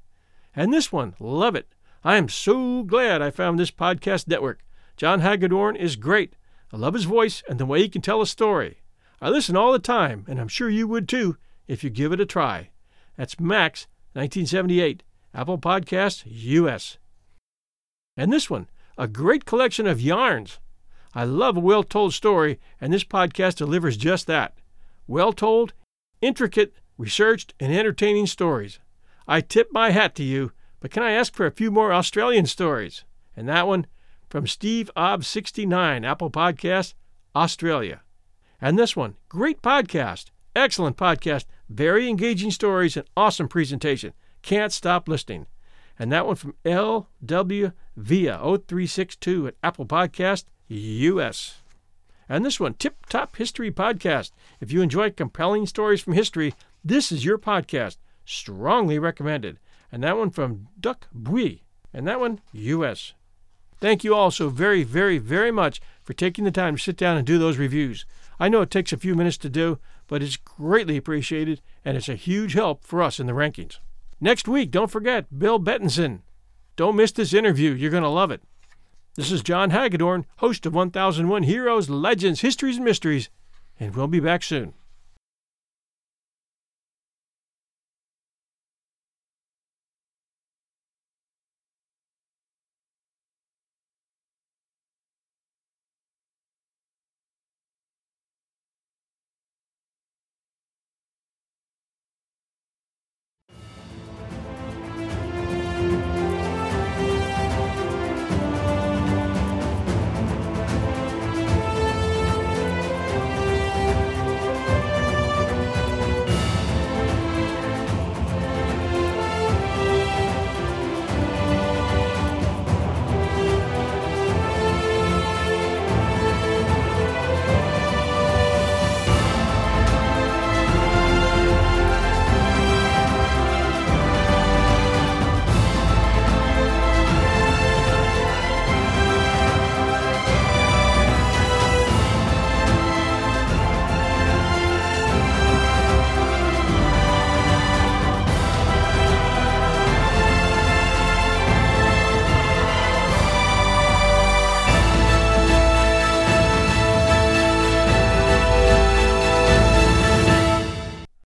[0.56, 1.76] And this one, love it.
[2.04, 4.64] I am so glad I found this podcast network.
[4.96, 6.36] John Hagedorn is great.
[6.72, 8.82] I love his voice and the way he can tell a story.
[9.22, 12.22] I listen all the time, and I'm sure you would too if you give it
[12.22, 12.70] a try.
[13.18, 15.04] That's Max, 1978,
[15.36, 16.98] Apple Podcasts, US.
[18.18, 18.68] And this one,
[18.98, 20.60] a great collection of yarns.
[21.14, 24.58] I love a well told story, and this podcast delivers just that
[25.06, 25.74] well told,
[26.22, 28.80] intricate, researched, and entertaining stories.
[29.28, 30.52] I tip my hat to you
[30.86, 33.06] but can I ask for a few more Australian stories?
[33.36, 33.88] And that one
[34.30, 36.94] from Steve Ob69, Apple Podcast,
[37.36, 38.02] Australia.
[38.62, 40.26] And this one, great podcast,
[40.56, 44.14] excellent podcast, very engaging stories, and awesome presentation.
[44.46, 45.48] Can't Stop Listening.
[45.98, 51.64] And that one from LW Via 0362 at Apple Podcast US.
[52.30, 54.30] And this one, Tip Top History Podcast.
[54.62, 57.98] If you enjoy compelling stories from history, this is your podcast.
[58.24, 59.58] Strongly recommended.
[59.92, 61.64] And that one from Duck Bui.
[61.92, 63.14] And that one, US.
[63.80, 67.18] Thank you all so very, very, very much for taking the time to sit down
[67.18, 68.06] and do those reviews.
[68.40, 72.10] I know it takes a few minutes to do, but it's greatly appreciated and it's
[72.10, 73.80] a huge help for us in the rankings.
[74.22, 76.22] Next week, don't forget Bill Betenson.
[76.76, 77.72] Don't miss this interview.
[77.72, 78.42] You're going to love it.
[79.16, 83.30] This is John Hagedorn, host of 1001 Heroes, Legends, Histories, and Mysteries,
[83.80, 84.74] and we'll be back soon.